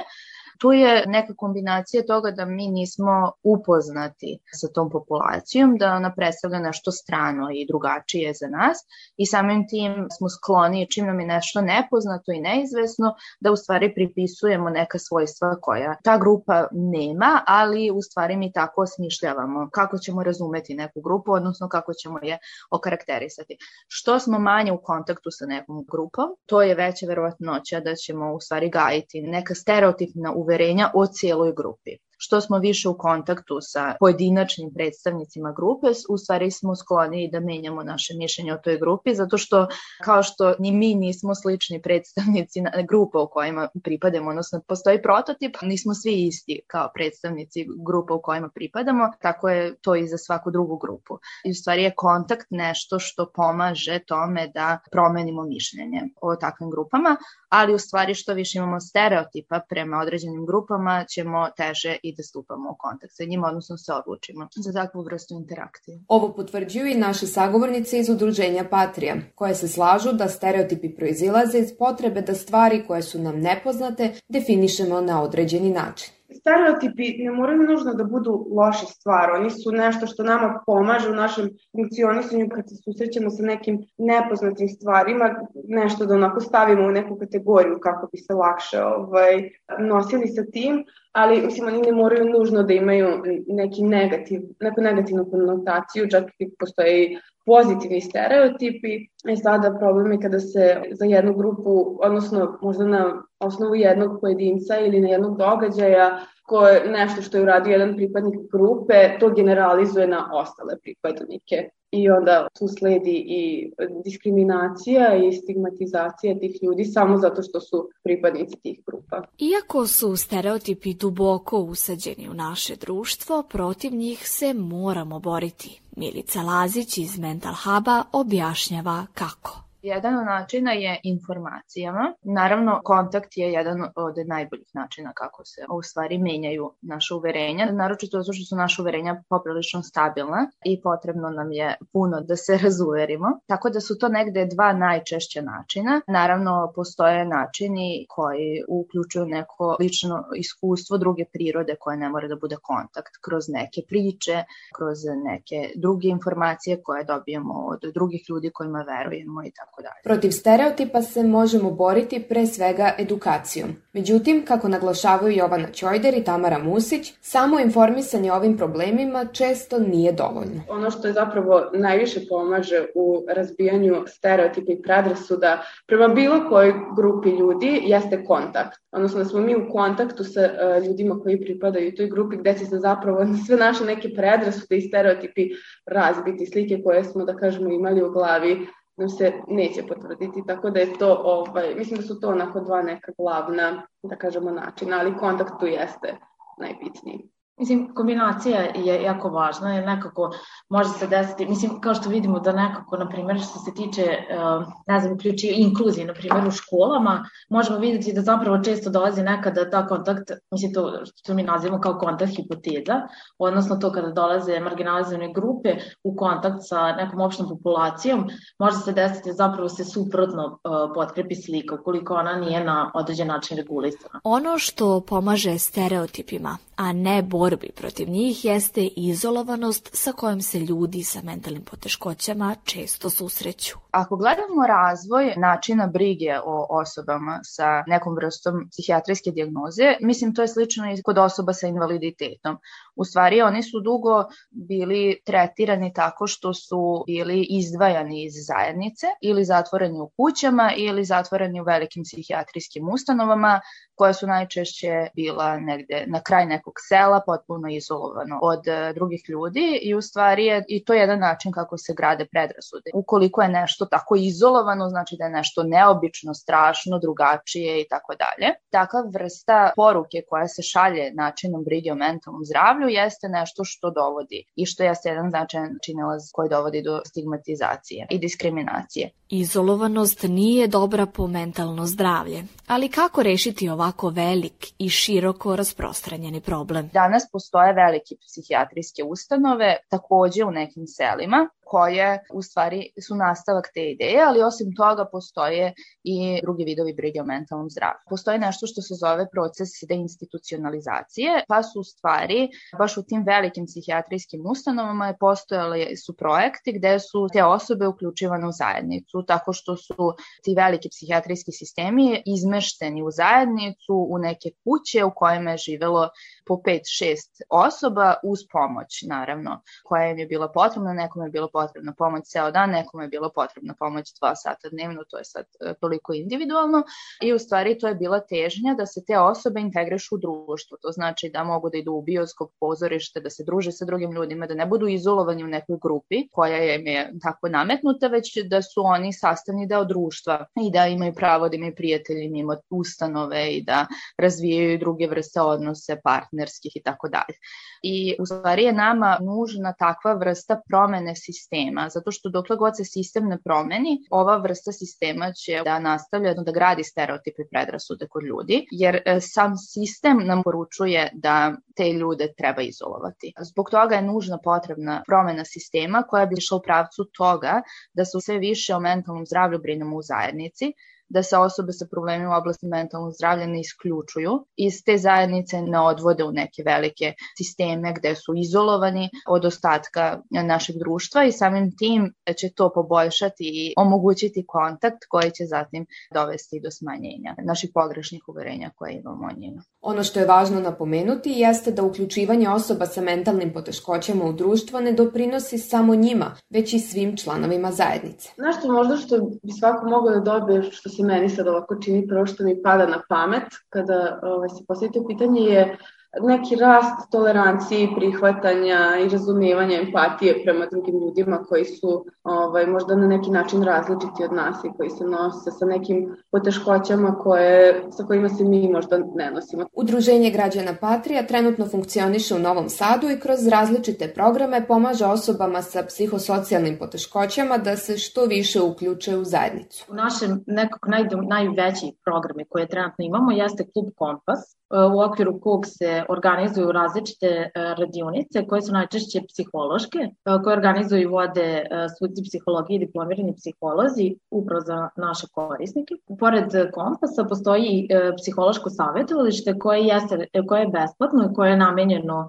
tu 0.59 0.73
je 0.73 1.05
neka 1.07 1.35
kombinacija 1.37 2.03
toga 2.07 2.31
da 2.31 2.45
mi 2.45 2.69
nismo 2.69 3.33
upoznati 3.43 4.39
sa 4.61 4.69
tom 4.69 4.91
populacijom, 4.91 5.77
da 5.77 5.95
ona 5.95 6.15
predstavlja 6.15 6.59
nešto 6.59 6.93
strano 6.93 7.49
i 7.55 7.67
drugačije 7.67 8.33
za 8.35 8.47
nas 8.49 8.79
i 9.17 9.27
samim 9.27 9.69
tim 9.69 10.07
smo 10.19 10.29
skloni 10.29 10.91
čim 10.91 11.07
nam 11.07 11.21
je 11.21 11.27
nešto 11.27 11.61
nepoznato 11.61 12.33
i 12.33 12.41
neizvesno 12.41 13.15
da 13.41 13.53
u 13.53 13.57
stvari 13.57 13.95
pripisujemo 13.95 14.71
neka 14.71 14.99
svojstva 14.99 15.57
koja 15.61 15.97
ta 16.05 16.19
grupa 16.19 16.69
nema, 16.73 17.43
ali 17.47 17.91
u 17.91 18.03
stvari 18.03 18.37
mi 18.37 18.53
tako 18.53 18.83
osmišljavamo 18.83 19.69
kako 19.73 19.99
ćemo 19.99 20.23
razumeti 20.23 20.75
neku 20.75 21.01
grupu, 21.01 21.33
odnosno 21.33 21.69
kako 21.69 21.95
ćemo 21.95 22.19
je 22.23 22.39
okarakterisati. 22.71 23.57
Što 23.89 24.19
smo 24.19 24.39
manje 24.39 24.73
u 24.73 24.83
kontaktu 24.83 25.31
sa 25.31 25.47
nekom 25.47 25.85
grupom, 25.91 26.25
to 26.47 26.63
je 26.63 26.75
veća 26.75 27.07
verovatnoća 27.07 27.81
da 27.81 27.95
ćemo 27.95 28.35
u 28.35 28.41
stvari 28.41 28.71
gajiti 28.71 29.23
neka 29.23 29.55
stereotipna 29.55 30.33
uverenja 30.43 30.91
o 30.95 31.07
cijeloj 31.19 31.53
grupi 31.61 31.99
što 32.25 32.41
smo 32.41 32.59
više 32.59 32.89
u 32.89 32.99
kontaktu 32.99 33.59
sa 33.61 33.95
pojedinačnim 34.01 34.71
predstavnicima 34.75 35.53
grupe, 35.57 35.87
u 36.09 36.19
stvari 36.19 36.51
smo 36.51 36.77
skloni 36.77 37.31
da 37.33 37.41
menjamo 37.41 37.83
naše 37.83 38.15
mišljenje 38.19 38.55
o 38.55 38.63
toj 38.65 38.79
grupi, 38.79 39.15
zato 39.15 39.39
što 39.39 39.67
kao 40.05 40.23
što 40.23 40.55
ni 40.59 40.73
mi 40.73 40.95
nismo 40.95 41.35
slični 41.35 41.83
predstavnici 41.83 42.61
grupa 42.89 43.19
u 43.19 43.29
kojima 43.29 43.69
pripadamo, 43.85 44.31
odnosno 44.31 44.61
postoji 44.69 45.03
prototip, 45.03 45.57
nismo 45.63 45.95
svi 45.95 46.27
isti 46.27 46.61
kao 46.67 46.91
predstavnici 46.95 47.67
grupa 47.87 48.15
u 48.15 48.23
kojima 48.23 48.49
pripadamo, 48.55 49.05
tako 49.23 49.49
je 49.49 49.77
to 49.81 49.97
i 49.97 50.09
za 50.09 50.19
svaku 50.19 50.51
drugu 50.51 50.77
grupu. 50.77 51.19
I 51.45 51.51
u 51.51 51.55
stvari 51.55 51.83
je 51.83 51.95
kontakt 51.97 52.47
nešto 52.51 52.99
što 52.99 53.31
pomaže 53.35 53.99
tome 54.07 54.51
da 54.55 54.79
promenimo 54.93 55.43
mišljenje 55.43 56.01
o 56.21 56.37
takvim 56.37 56.71
grupama, 56.71 57.17
ali 57.49 57.75
u 57.75 57.79
stvari 57.79 58.15
što 58.15 58.35
više 58.35 58.59
imamo 58.59 58.81
stereotipa 58.81 59.61
prema 59.69 59.99
određenim 59.99 60.47
grupama, 60.47 61.05
ćemo 61.15 61.49
teže 61.57 61.97
i 62.03 62.12
da 62.17 62.23
stupamo 62.23 62.71
u 62.71 62.77
kontakt 62.79 63.13
sa 63.17 63.25
njima, 63.25 63.49
odnosno 63.49 63.77
se 63.77 63.93
odlučimo 63.93 64.49
za 64.57 64.73
takvu 64.73 65.03
vrstu 65.03 65.35
interakcije. 65.35 66.01
Ovo 66.09 66.35
potvrđuju 66.35 66.87
i 66.87 66.95
naše 66.95 67.27
sagovornice 67.27 67.99
iz 67.99 68.09
udruženja 68.09 68.65
Patrija, 68.71 69.17
koje 69.35 69.55
se 69.55 69.69
slažu 69.69 70.13
da 70.13 70.29
stereotipi 70.29 70.95
proizilaze 70.95 71.59
iz 71.59 71.73
potrebe 71.79 72.21
da 72.23 72.35
stvari 72.35 72.85
koje 72.87 73.03
su 73.03 73.19
nam 73.19 73.41
nepoznate 73.41 74.15
definišemo 74.29 75.01
na 75.01 75.23
određeni 75.23 75.71
način 75.71 76.22
stereotipi 76.35 77.25
ne 77.25 77.31
moraju 77.31 77.63
nužno 77.63 77.95
da 77.95 78.05
budu 78.05 78.47
loše 78.51 78.87
stvari, 78.87 79.33
oni 79.37 79.51
su 79.51 79.73
nešto 79.73 80.07
što 80.07 80.23
nama 80.23 80.63
pomaže 80.67 81.11
u 81.11 81.15
našem 81.15 81.51
funkcionisanju 81.73 82.49
kad 82.49 82.69
se 82.69 82.77
susrećemo 82.85 83.31
sa 83.31 83.43
nekim 83.43 83.79
nepoznatim 83.99 84.69
stvarima, 84.69 85.35
nešto 85.69 86.07
da 86.07 86.15
onako 86.15 86.41
stavimo 86.41 86.87
u 86.87 86.91
neku 86.91 87.17
kategoriju 87.17 87.79
kako 87.81 88.09
bi 88.13 88.19
se 88.19 88.35
lakše 88.35 88.83
ovaj, 88.83 89.51
nosili 89.79 90.29
sa 90.29 90.45
tim, 90.53 90.85
ali 91.13 91.43
mislim 91.43 91.67
oni 91.67 91.83
ne 91.83 91.93
moraju 91.93 92.25
nužno 92.25 92.63
da 92.63 92.73
imaju 92.73 93.23
neki 93.47 93.83
negativ, 93.83 94.41
neku 94.61 94.81
negativnu 94.81 95.31
konotaciju, 95.31 96.11
čak 96.11 96.25
i 96.39 96.51
postoji 96.59 97.19
pozitivni 97.47 98.01
stereotipi. 98.01 98.93
I 99.33 99.37
sada 99.37 99.77
problem 99.79 100.13
je 100.13 100.21
kada 100.21 100.41
se 100.41 100.83
za 100.93 101.05
jednu 101.05 101.35
grupu, 101.35 101.99
odnosno 102.03 102.59
možda 102.63 102.85
na 102.85 103.23
osnovu 103.39 103.75
jednog 103.75 104.21
pojedinca 104.21 104.79
ili 104.79 105.01
na 105.01 105.09
jednog 105.09 105.39
događaja, 105.39 106.19
ko 106.43 106.67
je 106.67 106.91
nešto 106.91 107.23
što 107.23 107.37
je 107.37 107.43
uradio 107.43 107.73
jedan 107.73 107.97
pripadnik 107.97 108.41
grupe, 108.53 109.19
to 109.21 109.31
generalizuje 109.31 110.07
na 110.07 110.31
ostale 110.33 110.79
pripadnike. 110.83 111.69
I 111.91 112.11
onda 112.11 112.49
tu 112.59 112.69
sledi 112.69 113.25
i 113.27 113.73
diskriminacija 114.05 115.17
i 115.17 115.33
stigmatizacija 115.33 116.39
tih 116.39 116.59
ljudi 116.63 116.85
samo 116.85 117.19
zato 117.19 117.43
što 117.43 117.61
su 117.61 117.91
pripadnici 118.05 118.57
tih 118.63 118.81
grupa. 118.87 119.23
Iako 119.39 119.87
su 119.87 120.17
stereotipi 120.17 120.95
duboko 120.95 121.59
usađeni 121.59 122.29
u 122.29 122.35
naše 122.35 122.77
društvo, 122.77 123.43
protiv 123.43 123.95
njih 123.95 124.29
se 124.29 124.55
moramo 124.55 125.21
boriti. 125.21 125.82
Milica 125.97 126.43
Lazić 126.43 126.99
iz 126.99 127.19
Mental 127.19 127.55
Huba 127.55 128.05
objašnjava 128.13 129.07
kako. 129.15 129.72
Jedan 129.83 130.19
od 130.19 130.27
načina 130.27 130.73
je 130.73 131.01
informacijama. 131.03 132.15
Naravno, 132.23 132.81
kontakt 132.85 133.37
je 133.37 133.53
jedan 133.53 133.83
od 133.97 134.15
najboljih 134.27 134.71
načina 134.75 135.13
kako 135.15 135.45
se 135.45 135.65
u 135.71 135.83
stvari 135.83 136.19
menjaju 136.19 136.73
naše 136.83 137.15
uverenja, 137.15 137.73
naročito 137.73 138.23
zato 138.23 138.33
što 138.33 138.45
su 138.45 138.57
naše 138.57 138.83
uverenja 138.83 139.23
poprilično 139.29 139.83
stabilna 139.83 140.51
i 140.65 140.81
potrebno 140.83 141.31
nam 141.31 141.53
je 141.53 141.75
puno 141.93 142.21
da 142.21 142.37
se 142.37 142.59
razuverimo. 142.65 143.29
Tako 143.47 143.71
da 143.71 143.81
su 143.81 143.99
to 143.99 144.09
negde 144.09 144.47
dva 144.47 144.73
najčešća 144.73 145.43
načina. 145.43 146.01
Naravno, 146.07 146.73
postoje 146.75 147.25
načini 147.25 148.07
koji 148.09 148.65
uključuju 148.69 149.27
neko 149.27 149.77
lično 149.81 150.25
iskustvo 150.37 150.99
druge 150.99 151.25
prirode 151.33 151.77
koje 151.81 151.97
ne 151.97 152.09
mora 152.09 152.29
da 152.29 152.37
bude 152.37 152.57
kontakt 152.63 153.13
kroz 153.25 153.49
neke 153.49 153.81
priče, 153.89 154.45
kroz 154.77 154.99
neke 155.25 155.71
druge 155.77 156.09
informacije 156.09 156.83
koje 156.83 157.05
dobijemo 157.05 157.55
od 157.55 157.81
drugih 157.95 158.25
ljudi 158.29 158.51
kojima 158.51 158.85
verujemo 158.89 159.45
i 159.45 159.51
tako. 159.51 159.72
Protiv 160.05 160.31
stereotipa 160.31 161.03
se 161.03 161.23
možemo 161.23 161.71
boriti 161.71 162.25
pre 162.29 162.47
svega 162.47 162.95
edukacijom. 162.99 163.69
Međutim, 163.93 164.45
kako 164.45 164.69
naglašavaju 164.69 165.37
Jovana 165.37 165.69
Ćojder 165.73 166.15
i 166.15 166.25
Tamara 166.25 166.59
Musić, 166.59 167.13
samo 167.21 167.61
informisanje 167.61 168.33
o 168.33 168.37
ovim 168.37 168.57
problemima 168.57 169.25
često 169.25 169.79
nije 169.79 170.13
dovoljno. 170.13 170.61
Ono 170.69 170.91
što 170.91 171.07
je 171.07 171.13
zapravo 171.13 171.71
najviše 171.75 172.21
pomaže 172.29 172.87
u 172.95 173.25
razbijanju 173.29 174.05
stereotipa 174.07 174.73
i 174.73 174.83
predrasuda 174.83 175.63
prema 175.87 176.09
bilo 176.09 176.49
kojoj 176.49 176.75
grupi 176.97 177.29
ljudi 177.31 177.81
jeste 177.85 178.25
kontakt. 178.25 178.79
Odnosno 178.93 179.19
da 179.19 179.25
smo 179.25 179.41
mi 179.41 179.57
u 179.57 179.69
kontaktu 179.73 180.25
sa 180.25 180.41
uh, 180.41 180.87
ljudima 180.87 181.21
koji 181.21 181.41
pripadaju 181.41 181.95
toj 181.95 182.09
grupi 182.09 182.37
gde 182.37 182.59
će 182.59 182.67
se 182.67 182.79
zapravo 182.79 183.27
sve 183.47 183.57
naše 183.57 183.85
neke 183.85 184.09
predrasude 184.15 184.77
i 184.77 184.89
stereotipi 184.89 185.51
razbiti, 185.87 186.47
slike 186.47 186.83
koje 186.85 187.05
smo, 187.05 187.25
da 187.25 187.37
kažemo, 187.37 187.71
imali 187.71 188.03
u 188.03 188.11
glavi 188.11 188.67
nam 189.03 189.09
se 189.09 189.33
neće 189.49 189.83
potvrditi, 189.87 190.43
tako 190.47 190.71
da 190.71 190.81
je 190.81 190.99
to, 190.99 191.21
ovaj, 191.25 191.75
mislim 191.75 192.01
da 192.01 192.07
su 192.07 192.21
to 192.21 192.29
onako 192.29 192.61
dva 192.61 192.83
neka 192.83 193.13
glavna, 193.19 193.87
da 194.03 194.17
kažemo, 194.17 194.51
načina, 194.51 194.99
ali 195.01 195.17
kontakt 195.17 195.61
tu 195.61 195.67
jeste 195.67 196.17
najbitniji. 196.59 197.29
Mislim, 197.59 197.95
kombinacija 197.95 198.61
je 198.61 199.03
jako 199.03 199.29
važna, 199.29 199.75
jer 199.75 199.87
nekako 199.87 200.31
može 200.69 200.89
se 200.89 201.07
desiti, 201.07 201.47
mislim, 201.47 201.81
kao 201.81 201.95
što 201.95 202.11
vidimo 202.11 202.41
da 202.41 202.53
nekako, 202.53 202.97
na 202.97 203.09
primjer, 203.09 203.41
što 203.41 203.59
se 203.59 203.75
tiče, 203.75 204.03
uh, 204.03 204.65
ne 204.87 205.01
znam, 205.01 205.13
uključi 205.13 205.49
inkluzije, 205.57 206.07
na 206.07 206.15
primjer, 206.15 206.49
u 206.49 206.51
školama, 206.51 207.25
možemo 207.51 207.79
videti 207.79 208.13
da 208.13 208.21
zapravo 208.21 208.63
često 208.63 208.91
dolazi 208.91 209.23
nekada 209.23 209.71
ta 209.71 209.87
kontakt, 209.87 210.31
mislim, 210.51 210.75
to 210.75 211.01
što 211.05 211.35
mi 211.35 211.43
nazivamo 211.43 211.81
kao 211.81 211.99
kontakt 211.99 212.33
hipoteza, 212.37 213.01
odnosno 213.39 213.77
to 213.77 213.93
kada 213.93 214.11
dolaze 214.11 214.61
marginalizovane 214.61 215.33
grupe 215.33 215.77
u 216.05 216.17
kontakt 216.17 216.59
sa 216.61 216.93
nekom 216.93 217.21
opštom 217.21 217.49
populacijom, 217.49 218.29
može 218.59 218.77
se 218.77 218.93
desiti 218.93 219.29
da 219.29 219.35
zapravo 219.35 219.69
se 219.69 219.85
suprotno 219.85 220.47
uh, 220.47 220.93
potkrepi 220.95 221.35
slika, 221.35 221.75
ukoliko 221.75 222.15
ona 222.15 222.37
nije 222.37 222.65
na 222.65 222.91
određen 222.95 223.29
način 223.29 223.57
regulisana. 223.57 224.21
Ono 224.25 224.59
što 224.59 225.01
pomaže 225.01 225.59
stereotipima, 225.59 226.59
a 226.77 226.93
ne 226.93 227.23
borbi 227.23 227.71
protiv 227.77 228.09
njih 228.09 228.45
jeste 228.45 228.87
izolovanost 228.87 229.91
sa 229.93 230.13
kojom 230.13 230.43
se 230.43 230.61
ljudi 230.61 231.03
sa 231.03 231.23
mentalnim 231.23 231.63
poteškoćama 231.63 232.57
često 232.65 233.11
susreću. 233.11 233.82
Ako 233.93 234.17
gledamo 234.17 234.67
razvoj 234.69 235.35
načina 235.37 235.87
brige 235.87 236.39
o 236.45 236.67
osobama 236.71 237.41
sa 237.43 237.85
nekom 237.87 238.15
vrstom 238.15 238.69
psihijatrijske 238.71 239.31
dijagnoze, 239.31 239.97
mislim 240.01 240.35
to 240.35 240.43
je 240.43 240.49
slično 240.49 240.93
i 240.93 241.03
kod 241.03 241.19
osoba 241.19 241.53
sa 241.53 241.67
invaliditetom. 241.67 242.57
U 242.97 243.05
stvari 243.05 243.43
oni 243.43 243.63
su 243.63 243.81
dugo 243.81 244.25
bili 244.51 245.21
tretirani 245.25 245.93
tako 245.93 246.27
što 246.27 246.55
su 246.55 247.05
bili 247.07 247.47
izdvajani 247.51 248.25
iz 248.25 248.33
zajednice 248.47 249.07
ili 249.21 249.45
zatvoreni 249.45 250.01
u 250.01 250.11
kućama 250.17 250.73
ili 250.77 251.05
zatvoreni 251.05 251.61
u 251.61 251.65
velikim 251.65 252.03
psihijatrijskim 252.03 252.89
ustanovama 252.89 253.61
koje 253.95 254.15
su 254.15 254.27
najčešće 254.27 255.07
bila 255.15 255.59
negde 255.59 256.05
na 256.07 256.21
kraj 256.21 256.47
nekog 256.47 256.75
sela, 256.89 257.21
potpuno 257.27 257.69
izolovano 257.69 258.39
od 258.43 258.69
e, 258.69 258.93
drugih 258.95 259.23
ljudi 259.29 259.79
i 259.83 259.95
u 259.95 260.03
stvari 260.03 260.45
je 260.45 260.65
i 260.69 260.85
to 260.85 260.95
je 260.95 261.01
jedan 261.01 261.19
način 261.19 261.53
kako 261.53 261.79
se 261.79 261.95
grade 261.97 262.27
predrasude. 262.33 262.91
Ukoliko 262.95 263.43
je 263.43 263.49
nešto 263.49 263.82
tako 263.87 264.17
izolovano, 264.17 264.89
znači 264.89 265.17
da 265.19 265.25
je 265.25 265.31
nešto 265.31 265.63
neobično, 265.63 266.35
strašno, 266.35 266.99
drugačije 266.99 267.81
i 267.81 267.87
tako 267.89 268.13
dalje. 268.23 268.55
Takva 268.71 269.01
vrsta 269.15 269.73
poruke 269.77 270.19
koja 270.29 270.49
se 270.49 270.63
šalje 270.63 271.13
načinom 271.15 271.65
brige 271.65 271.93
o 271.93 271.95
mentalnom 271.95 272.45
zdravlju 272.45 272.89
jeste 272.89 273.29
nešto 273.29 273.65
što 273.65 273.91
dovodi 273.91 274.45
i 274.57 274.67
što 274.67 274.83
jeste 274.83 275.09
jedan 275.09 275.31
značajan 275.31 275.79
činilaz 275.85 276.23
koji 276.33 276.49
dovodi 276.49 276.83
do 276.83 277.01
stigmatizacije 277.07 278.07
i 278.11 278.19
diskriminacije. 278.19 279.11
Izolovanost 279.29 280.23
nije 280.23 280.69
dobra 280.69 281.07
po 281.07 281.27
mentalno 281.27 281.87
zdravlje, 281.87 282.45
ali 282.67 282.89
kako 282.89 283.23
rešiti 283.23 283.69
ovako 283.69 284.09
velik 284.09 284.67
i 284.79 284.89
široko 284.89 285.57
rasprostranjeni 285.57 286.41
problem? 286.41 286.91
Danas 286.93 287.31
postoje 287.33 287.73
velike 287.73 288.15
psihijatrijske 288.27 289.03
ustanove, 289.05 289.77
takođe 289.89 290.45
u 290.45 290.51
nekim 290.51 290.87
selima, 290.87 291.49
koje 291.73 292.09
u 292.33 292.43
stvari 292.43 292.81
su 293.07 293.15
nastavak 293.17 293.71
te 293.75 293.83
ideje, 293.91 294.21
ali 294.27 294.43
osim 294.43 294.75
toga 294.77 295.05
postoje 295.13 295.75
i 296.05 296.41
drugi 296.43 296.65
vidovi 296.65 296.93
brige 296.95 297.21
o 297.21 297.25
mentalnom 297.25 297.71
zdravlju. 297.71 298.01
Postoji 298.11 298.39
nešto 298.39 298.67
što 298.67 298.83
se 298.83 298.95
zove 298.95 299.25
proces 299.35 299.71
deinstitucionalizacije, 299.89 301.45
pa 301.49 301.63
su 301.63 301.81
u 301.81 301.85
stvari 301.85 302.49
baš 302.79 302.97
u 302.97 303.03
tim 303.03 303.23
velikim 303.27 303.67
psihijatrijskim 303.67 304.43
ustanovama 304.47 305.07
je 305.07 305.17
postojali 305.21 305.97
su 305.97 306.17
projekti 306.17 306.73
gde 306.79 306.99
su 306.99 307.27
te 307.33 307.45
osobe 307.45 307.87
uključivane 307.87 308.47
u 308.49 308.53
zajednicu, 308.53 309.25
tako 309.27 309.53
što 309.53 309.77
su 309.77 310.15
ti 310.45 310.55
veliki 310.57 310.89
psihijatrijski 310.89 311.53
sistemi 311.53 312.23
izmešteni 312.27 313.03
u 313.03 313.11
zajednicu, 313.11 313.95
u 314.11 314.19
neke 314.19 314.49
kuće 314.65 315.05
u 315.05 315.13
kojima 315.15 315.51
je 315.51 315.65
živelo 315.67 316.09
po 316.47 316.55
5-6 316.55 317.43
osoba 317.51 318.15
uz 318.23 318.39
pomoć, 318.53 319.03
naravno, 319.09 319.63
koja 319.85 320.11
im 320.11 320.19
je 320.19 320.27
bila 320.27 320.53
potrebna, 320.53 320.93
nekome 320.93 321.27
je 321.27 321.31
bila 321.31 321.49
potrebna 321.53 321.95
pomoć 321.99 322.27
ceo 322.27 322.51
dan, 322.51 322.71
nekome 322.71 323.05
je 323.05 323.09
bila 323.09 323.31
potrebna 323.35 323.75
pomoć 323.79 324.15
dva 324.21 324.37
sata 324.37 324.69
dnevno, 324.69 325.05
to 325.11 325.19
je 325.19 325.25
sad 325.25 325.45
e, 325.61 325.75
toliko 325.81 326.13
individualno. 326.13 326.83
I 327.23 327.33
u 327.33 327.39
stvari 327.39 327.79
to 327.79 327.89
je 327.89 327.95
bila 327.95 328.21
težnja 328.21 328.75
da 328.75 328.87
se 328.87 329.05
te 329.05 329.19
osobe 329.19 329.61
integrišu 329.61 330.15
u 330.15 330.19
društvo, 330.19 330.79
to 330.83 330.91
znači 330.91 331.31
da 331.33 331.45
mogu 331.45 331.71
da 331.71 331.79
idu 331.79 331.93
u 331.93 332.03
bioskop, 332.03 332.51
pozorište, 332.61 333.21
da 333.21 333.31
se 333.31 333.45
druže 333.45 333.73
sa 333.73 333.85
drugim 333.85 334.13
ljudima, 334.13 334.47
da 334.47 334.55
ne 334.55 334.67
budu 334.67 334.89
izolovani 334.89 335.45
u 335.45 335.47
nekoj 335.47 335.79
grupi 335.83 336.29
koja 336.29 336.75
im 336.75 336.87
je 336.87 337.13
tako 337.23 337.49
nametnuta, 337.49 338.07
već 338.07 338.39
da 338.45 338.63
su 338.63 338.81
oni 338.85 339.13
sastavni 339.13 339.67
deo 339.67 339.85
društva 339.85 340.47
i 340.63 340.71
da 340.71 340.87
imaju 340.87 341.13
pravo 341.15 341.49
da 341.49 341.57
imaju 341.57 341.75
prijatelji 341.77 342.29
mimo 342.29 342.57
ustanove 342.71 343.49
i 343.53 343.63
da 343.63 343.87
razvijaju 344.19 344.79
druge 344.79 345.07
vrste 345.07 345.41
odnose, 345.41 346.01
partnerskih 346.33 346.73
i 346.75 346.83
tako 346.83 347.09
dalje. 347.09 347.39
I 347.83 348.17
u 348.21 348.27
stvari 348.27 348.63
je 348.63 348.73
nama 348.73 349.19
nužna 349.21 349.73
takva 349.79 350.15
vrsta 350.15 350.61
promene 350.69 351.17
sistema, 351.17 351.89
zato 351.89 352.11
što 352.11 352.29
dokle 352.29 352.57
god 352.57 352.77
se 352.77 352.85
sistem 352.85 353.29
ne 353.29 353.39
promeni, 353.45 353.99
ova 354.11 354.37
vrsta 354.37 354.73
sistema 354.73 355.33
će 355.33 355.61
da 355.65 355.79
nastavlja 355.79 356.35
da 356.35 356.53
gradi 356.53 356.85
stereotipe 356.85 357.43
i 357.43 357.49
predrasude 357.51 358.07
kod 358.09 358.25
ljudi, 358.25 358.67
jer 358.71 359.03
e, 359.05 359.21
sam 359.21 359.57
sistem 359.57 360.27
nam 360.27 360.43
poručuje 360.43 361.11
da 361.15 361.55
te 361.77 361.93
ljude 361.93 362.33
treba 362.37 362.63
izolovati. 362.63 363.33
Zbog 363.41 363.71
toga 363.71 363.95
je 363.95 364.03
nužna 364.03 364.39
potrebna 364.45 365.03
promena 365.07 365.45
sistema 365.45 366.03
koja 366.03 366.27
bi 366.27 366.35
išla 366.39 366.59
u 366.59 366.63
pravcu 366.63 367.05
toga 367.05 367.63
da 367.93 368.05
se 368.05 368.21
sve 368.21 368.39
više 368.39 368.75
o 368.75 368.81
mentalnom 368.81 369.27
zdravlju 369.27 369.59
brinemo 369.59 369.97
u 369.97 370.03
zajednici, 370.03 370.73
da 371.13 371.23
se 371.23 371.37
osobe 371.37 371.73
sa 371.73 371.87
problemima 371.91 372.35
u 372.35 372.39
oblasti 372.41 372.67
mentalnog 372.67 373.13
zdravlja 373.13 373.47
ne 373.47 373.61
isključuju 373.61 374.33
iz 374.57 374.85
te 374.85 374.99
zajednice 374.99 375.63
ne 375.63 375.81
odvode 375.81 376.25
u 376.25 376.33
neke 376.33 376.63
velike 376.67 377.15
sisteme 377.39 377.95
gde 377.97 378.15
su 378.15 378.35
izolovani 378.37 379.09
od 379.29 379.45
ostatka 379.45 380.23
našeg 380.31 380.77
društva 380.79 381.25
i 381.25 381.33
samim 381.33 381.77
tim 381.77 382.15
će 382.39 382.51
to 382.57 382.73
poboljšati 382.75 383.45
i 383.45 383.75
omogućiti 383.77 384.45
kontakt 384.47 384.99
koji 385.09 385.31
će 385.31 385.45
zatim 385.47 385.87
dovesti 386.15 386.61
do 386.65 386.71
smanjenja 386.71 387.35
naših 387.45 387.71
pogrešnih 387.75 388.23
uverenja 388.29 388.71
koje 388.77 388.93
imamo 388.93 389.27
o 389.27 389.41
njima. 389.41 389.63
Ono 389.81 390.05
što 390.05 390.21
je 390.21 390.27
važno 390.27 390.61
napomenuti 390.61 391.31
jeste 391.31 391.73
da 391.73 391.83
uključivanje 391.83 392.49
osoba 392.49 392.87
sa 392.87 393.01
mentalnim 393.01 393.53
poteškoćama 393.53 394.25
u 394.25 394.33
društvo 394.33 394.81
ne 394.81 394.93
doprinosi 394.93 395.59
samo 395.59 395.95
njima, 395.95 396.37
već 396.51 396.73
i 396.73 396.79
svim 396.79 397.17
članovima 397.17 397.73
zajednice. 397.73 398.29
Nešto 398.39 398.73
možda 398.73 398.97
što 398.97 399.19
bi 399.43 399.53
svako 399.61 399.87
mogao 399.89 400.15
da 400.15 400.21
dobije 400.21 400.63
što 400.63 400.89
se 400.89 401.02
meni 401.03 401.29
sad 401.29 401.49
ovako 401.49 401.77
čini 401.77 402.09
prvo 402.09 402.27
što 402.27 402.45
mi 402.45 402.63
pada 402.63 402.87
na 402.87 403.03
pamet 403.09 403.45
kada 403.69 404.21
ovaj, 404.23 404.49
se 404.49 404.65
postavite 404.69 405.01
pitanje 405.09 405.41
je 405.41 405.79
neki 406.21 406.57
rast 406.57 407.11
tolerancije 407.11 407.83
i 407.83 407.95
prihvatanja 407.97 408.79
i 409.07 409.09
razumevanja 409.09 409.81
empatije 409.81 410.43
prema 410.45 410.67
drugim 410.67 411.01
ljudima 411.01 411.45
koji 411.49 411.65
su 411.65 412.05
ovaj, 412.23 412.67
možda 412.67 412.97
na 412.97 413.07
neki 413.07 413.31
način 413.31 413.63
različiti 413.63 414.25
od 414.25 414.33
nas 414.33 414.65
i 414.65 414.77
koji 414.77 414.91
se 414.91 415.05
nose 415.05 415.51
sa 415.51 415.67
nekim 415.67 416.17
poteškoćama 416.31 417.19
koje, 417.19 417.83
sa 417.91 418.05
kojima 418.05 418.29
se 418.29 418.45
mi 418.45 418.69
možda 418.73 418.99
ne 419.15 419.31
nosimo. 419.31 419.65
Udruženje 419.73 420.31
građana 420.31 420.75
Patrija 420.81 421.27
trenutno 421.27 421.67
funkcioniše 421.67 422.35
u 422.35 422.39
Novom 422.39 422.69
Sadu 422.69 423.11
i 423.11 423.21
kroz 423.21 423.47
različite 423.47 424.09
programe 424.15 424.67
pomaže 424.67 425.07
osobama 425.07 425.63
sa 425.63 425.83
psihosocijalnim 425.83 426.79
poteškoćama 426.79 427.59
da 427.59 427.77
se 427.77 427.99
što 427.99 428.25
više 428.25 428.61
uključe 428.61 429.17
u 429.17 429.25
zajednicu. 429.25 429.85
U 429.91 429.95
našem 429.95 430.45
nekog 430.47 430.81
naj, 430.89 431.05
najveći 431.29 431.87
programe 432.05 432.45
koje 432.49 432.69
trenutno 432.69 433.05
imamo 433.05 433.33
jeste 433.33 433.65
Klub 433.73 433.87
Kompas, 433.97 434.62
u 434.95 435.01
okviru 435.01 435.41
kog 435.41 435.67
se 435.67 436.05
organizuju 436.09 436.73
različite 436.73 437.27
e, 437.27 437.51
radionice 437.55 438.47
koje 438.47 438.63
su 438.63 438.73
najčešće 438.73 439.21
psihološke, 439.29 439.99
e, 439.99 440.11
koje 440.45 440.57
organizuju 440.57 441.03
i 441.03 441.07
vode 441.07 441.43
e, 441.43 441.67
sudci 441.99 442.23
psihologije 442.23 442.77
i 442.77 442.87
diplomirani 442.87 443.35
psiholozi 443.37 444.15
upravo 444.31 444.61
za 444.61 444.89
naše 444.97 445.27
korisnike. 445.33 445.95
Pored 446.19 446.51
kompasa 446.73 447.25
postoji 447.25 447.89
psihološko 448.19 448.71
savjetovalište 448.71 449.59
koje, 449.59 449.81
jeste, 449.81 450.27
koje 450.49 450.61
je 450.61 450.69
besplatno 450.69 451.25
i 451.25 451.35
koje 451.35 451.51
je 451.51 451.57
namenjeno 451.57 452.29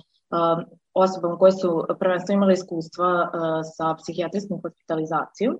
osobama 0.93 1.37
koje 1.37 1.51
su 1.51 1.85
prvenstveno 1.99 2.37
imale 2.37 2.53
iskustva 2.53 3.31
sa 3.77 3.95
psihijatrijskom 3.95 4.61
hospitalizacijom 4.61 5.59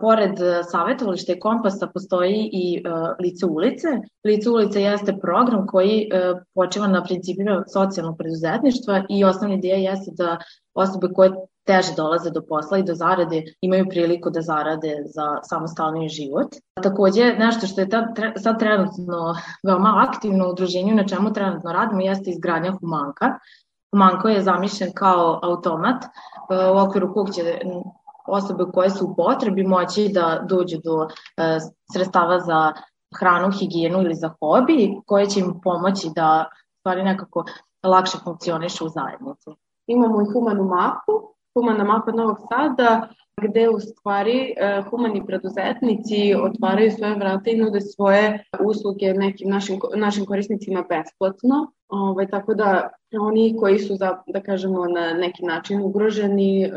Pored 0.00 0.40
e, 0.40 0.62
savjetovališta 0.62 1.32
i 1.32 1.40
kompasa 1.40 1.86
postoji 1.86 2.50
i 2.52 2.76
e, 2.76 2.90
lice 3.22 3.46
ulice. 3.46 3.88
Lice 4.24 4.50
ulice 4.50 4.82
jeste 4.82 5.16
program 5.20 5.66
koji 5.66 6.00
e, 6.00 6.34
počeva 6.54 6.86
na 6.86 7.04
principima 7.04 7.64
socijalnog 7.72 8.18
preduzetništva 8.18 9.04
i 9.08 9.24
osnovni 9.24 9.56
ideja 9.56 9.76
jeste 9.76 10.10
da 10.14 10.38
osobe 10.74 11.08
koje 11.14 11.32
teže 11.64 11.94
dolaze 11.96 12.30
do 12.30 12.42
posla 12.48 12.78
i 12.78 12.82
do 12.82 12.94
zarade 12.94 13.42
imaju 13.60 13.86
priliku 13.88 14.30
da 14.30 14.40
zarade 14.40 14.96
za 15.04 15.38
samostalni 15.42 16.08
život. 16.08 16.48
Takođe, 16.82 17.34
nešto 17.38 17.66
što 17.66 17.80
je 17.80 17.88
sad 18.36 18.58
trenutno 18.58 19.34
veoma 19.66 20.06
aktivno 20.08 20.46
u 20.46 20.50
udruženju 20.50 20.94
na 20.94 21.06
čemu 21.06 21.32
trenutno 21.32 21.72
radimo 21.72 22.00
jeste 22.00 22.30
izgradnja 22.30 22.72
humanka. 22.80 23.38
Humanko 23.92 24.28
je 24.28 24.42
zamišljen 24.42 24.92
kao 24.94 25.40
automat 25.42 26.04
u 26.74 26.78
okviru 26.78 27.14
kog 27.14 27.30
će 27.30 27.60
osobe 28.26 28.64
koje 28.74 28.90
su 28.90 29.06
u 29.06 29.14
potrebi 29.16 29.64
moći 29.64 30.10
da 30.14 30.44
dođu 30.48 30.76
do 30.84 31.08
e, 31.36 31.58
sredstava 31.92 32.40
za 32.40 32.72
hranu, 33.18 33.50
higijenu 33.50 34.02
ili 34.02 34.14
za 34.14 34.34
hobi, 34.40 35.00
koje 35.06 35.26
će 35.26 35.40
im 35.40 35.60
pomoći 35.64 36.10
da 36.14 36.44
stvari 36.78 37.02
nekako 37.02 37.44
lakše 37.82 38.18
funkcionišu 38.24 38.86
u 38.86 38.88
zajednici. 38.88 39.50
Imamo 39.86 40.22
i 40.22 40.32
humanu 40.32 40.64
mapu, 40.64 41.34
humana 41.54 41.84
mapa 41.84 42.12
Novog 42.12 42.36
Sada, 42.48 43.08
gde 43.42 43.68
u 43.68 43.80
stvari 43.80 44.54
e, 44.56 44.82
humani 44.90 45.26
preduzetnici 45.26 46.34
otvaraju 46.34 46.90
svoje 46.90 47.14
vrata 47.14 47.50
i 47.50 47.56
nude 47.56 47.80
svoje 47.80 48.44
usluge 48.60 49.14
nekim 49.14 49.50
našim, 49.50 49.80
našim 49.96 50.26
korisnicima 50.26 50.84
besplatno. 50.88 51.72
Ovaj, 51.88 52.26
tako 52.28 52.54
da 52.54 52.90
oni 53.20 53.56
koji 53.60 53.78
su, 53.78 53.96
za, 53.96 54.22
da 54.26 54.40
kažemo, 54.40 54.86
na 54.86 55.12
neki 55.12 55.44
način 55.44 55.82
ugroženi 55.82 56.64
e, 56.64 56.70